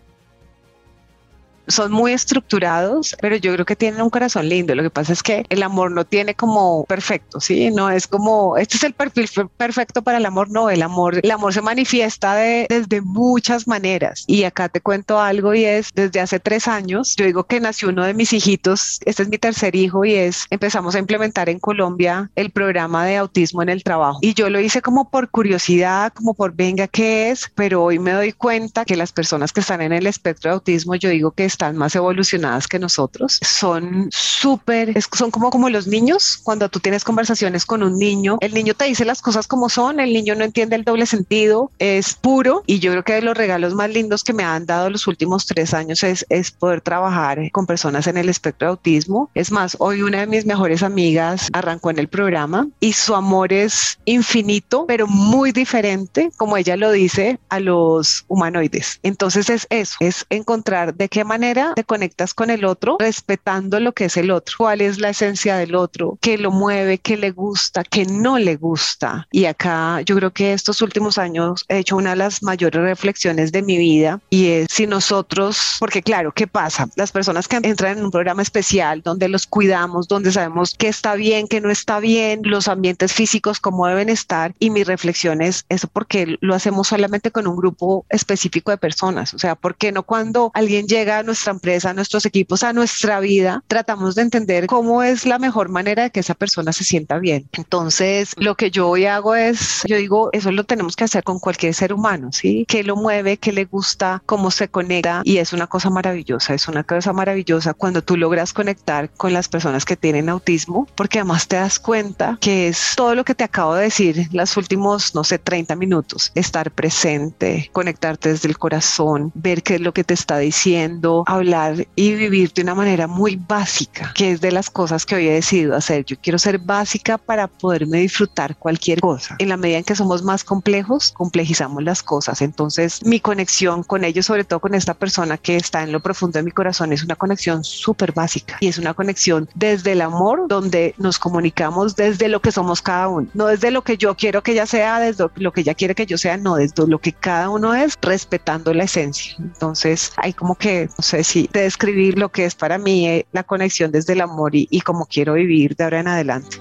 [1.72, 4.76] son muy estructurados, pero yo creo que tienen un corazón lindo.
[4.76, 7.72] Lo que pasa es que el amor no tiene como perfecto, ¿sí?
[7.72, 11.32] No es como, este es el perfil perfecto para el amor, no, el amor, el
[11.32, 14.24] amor se manifiesta de, desde muchas maneras.
[14.28, 17.90] Y acá te cuento algo y es, desde hace tres años, yo digo que nació
[17.90, 21.60] uno de mis hijitos, este es mi tercer hijo y es, empezamos a implementar en
[21.60, 24.20] Colombia el programa de autismo en el trabajo.
[24.22, 27.52] Y yo lo hice como por curiosidad, como por venga, ¿qué es?
[27.56, 30.96] Pero hoy me doy cuenta que las personas que están en el espectro de autismo,
[30.96, 33.40] yo digo que están más evolucionadas que nosotros.
[33.44, 36.40] Son súper, son como, como los niños.
[36.42, 40.00] Cuando tú tienes conversaciones con un niño, el niño te dice las cosas como son,
[40.00, 42.64] el niño no entiende el doble sentido, es puro.
[42.66, 45.46] Y yo creo que de los regalos más lindos que me han dado los últimos
[45.46, 49.30] tres años es, es poder trabajar con personas en el espectro de autismo.
[49.36, 53.54] Es más, hoy una de mis mejores amigas arrancó en el programa y su amor
[53.54, 59.00] es infinito, pero muy diferente, como ella lo dice, a los humanoides.
[59.04, 61.41] Entonces es eso, es encontrar de qué manera
[61.76, 65.58] te conectas con el otro respetando lo que es el otro, cuál es la esencia
[65.58, 69.28] del otro, qué lo mueve, qué le gusta, qué no le gusta.
[69.32, 73.52] Y acá yo creo que estos últimos años he hecho una de las mayores reflexiones
[73.52, 76.88] de mi vida y es si nosotros, porque claro, ¿qué pasa?
[76.96, 81.16] Las personas que entran en un programa especial donde los cuidamos, donde sabemos qué está
[81.16, 84.54] bien, qué no está bien, los ambientes físicos, cómo deben estar.
[84.60, 89.34] Y mi reflexión es eso porque lo hacemos solamente con un grupo específico de personas.
[89.34, 92.74] O sea, ¿por qué no cuando alguien llega a nuestra empresa, a nuestros equipos, a
[92.74, 96.84] nuestra vida, tratamos de entender cómo es la mejor manera de que esa persona se
[96.84, 97.48] sienta bien.
[97.54, 101.40] Entonces, lo que yo hoy hago es, yo digo, eso lo tenemos que hacer con
[101.40, 102.66] cualquier ser humano, ¿sí?
[102.68, 103.38] ¿Qué lo mueve?
[103.38, 104.22] ¿Qué le gusta?
[104.26, 105.22] ¿Cómo se conecta?
[105.24, 109.48] Y es una cosa maravillosa, es una cosa maravillosa cuando tú logras conectar con las
[109.48, 113.46] personas que tienen autismo, porque además te das cuenta que es todo lo que te
[113.46, 119.32] acabo de decir los últimos, no sé, 30 minutos, estar presente, conectarte desde el corazón,
[119.34, 123.36] ver qué es lo que te está diciendo, hablar y vivir de una manera muy
[123.36, 126.06] básica, que es de las cosas que hoy he decidido hacer.
[126.06, 129.36] Yo quiero ser básica para poderme disfrutar cualquier cosa.
[129.40, 132.42] En la medida en que somos más complejos, complejizamos las cosas.
[132.42, 136.40] Entonces, mi conexión con ellos, sobre todo con esta persona que está en lo profundo
[136.40, 140.48] de mi corazón, es una conexión súper básica y es una conexión desde el amor,
[140.48, 144.44] donde nos comunicamos desde lo que somos cada uno, no desde lo que yo quiero
[144.44, 147.14] que ella sea, desde lo que ella quiere que yo sea, no, desde lo que
[147.14, 149.36] cada uno es, respetando la esencia.
[149.40, 153.44] Entonces, hay como que, no sé, de describir lo que es para mí eh, la
[153.44, 156.58] conexión desde el amor y, y cómo quiero vivir de ahora en adelante.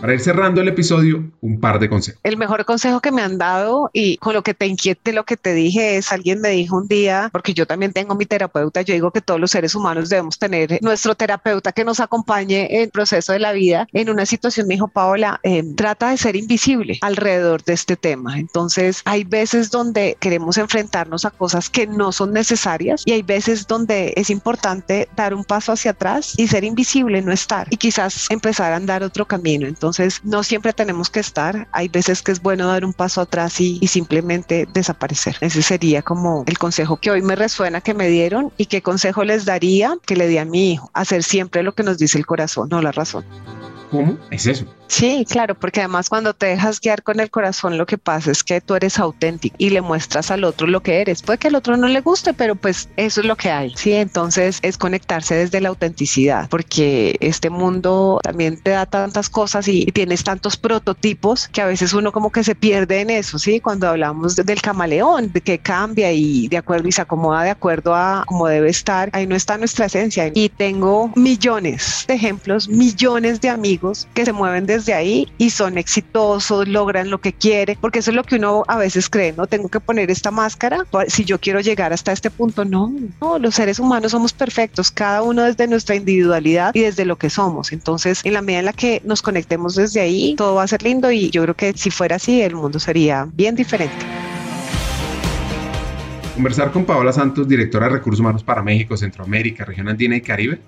[0.00, 2.20] Para ir cerrando el episodio, un par de consejos.
[2.22, 5.36] El mejor consejo que me han dado y con lo que te inquiete lo que
[5.36, 8.94] te dije es, alguien me dijo un día, porque yo también tengo mi terapeuta, yo
[8.94, 12.90] digo que todos los seres humanos debemos tener nuestro terapeuta que nos acompañe en el
[12.90, 13.88] proceso de la vida.
[13.92, 18.38] En una situación me dijo, Paola, eh, trata de ser invisible alrededor de este tema.
[18.38, 23.66] Entonces, hay veces donde queremos enfrentarnos a cosas que no son necesarias y hay veces
[23.66, 28.30] donde es importante dar un paso hacia atrás y ser invisible, no estar y quizás
[28.30, 29.66] empezar a andar otro camino.
[29.66, 31.66] Entonces, entonces, no siempre tenemos que estar.
[31.72, 35.36] Hay veces que es bueno dar un paso atrás y, simplemente desaparecer.
[35.40, 39.24] Ese sería como el consejo que hoy me resuena que me dieron y qué consejo
[39.24, 40.90] les daría que le di a mi hijo.
[40.92, 43.24] Hacer siempre lo que nos dice el corazón, no la razón.
[43.90, 44.18] ¿Cómo?
[44.30, 44.66] Es eso.
[44.86, 48.42] Sí, claro, porque además cuando te dejas guiar con el corazón, lo que pasa es
[48.42, 51.22] que tú eres auténtico y le muestras al otro lo que eres.
[51.22, 53.74] Puede que al otro no le guste, pero pues eso es lo que hay.
[53.76, 59.68] Sí, entonces es conectarse desde la autenticidad, porque este mundo también te da tantas cosas
[59.68, 63.58] y, tienes tantos prototipos que a veces uno como que se pierde en eso, sí,
[63.58, 67.94] cuando hablamos del camaleón, de que cambia y de acuerdo y se acomoda de acuerdo
[67.94, 70.30] a cómo debe estar, ahí no está nuestra esencia.
[70.34, 73.77] Y tengo millones de ejemplos, millones de amigos
[74.14, 78.10] que se mueven de de ahí y son exitosos, logran lo que quiere, porque eso
[78.10, 81.38] es lo que uno a veces cree, no tengo que poner esta máscara si yo
[81.38, 82.64] quiero llegar hasta este punto.
[82.64, 87.16] No, no, los seres humanos somos perfectos, cada uno desde nuestra individualidad y desde lo
[87.16, 87.72] que somos.
[87.72, 90.82] Entonces, en la medida en la que nos conectemos desde ahí, todo va a ser
[90.82, 93.96] lindo y yo creo que si fuera así, el mundo sería bien diferente.
[96.34, 100.60] Conversar con Paola Santos, directora de Recursos Humanos para México, Centroamérica, Región Andina y Caribe,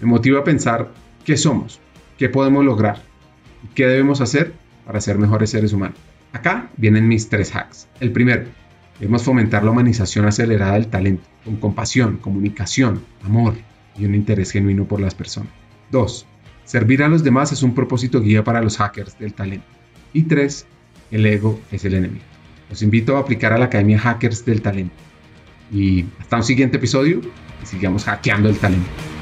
[0.00, 0.88] me motiva a pensar
[1.24, 1.80] qué somos,
[2.20, 3.02] qué podemos lograr
[3.74, 4.52] ¿Qué debemos hacer
[4.86, 5.98] para ser mejores seres humanos?
[6.32, 7.88] Acá vienen mis tres hacks.
[7.98, 8.44] El primero,
[9.00, 13.54] Debemos fomentar la humanización acelerada del talento, con compasión, comunicación, amor
[13.96, 15.48] y un interés genuino por las personas.
[15.90, 16.26] 2.
[16.66, 19.64] Servir a los demás es un propósito guía para los hackers del talento.
[20.12, 20.66] Y 3.
[21.12, 22.24] El ego es el enemigo.
[22.68, 24.94] Los invito a aplicar a la Academia Hackers del Talento.
[25.72, 27.22] Y hasta un siguiente episodio
[27.62, 29.19] y sigamos hackeando el talento.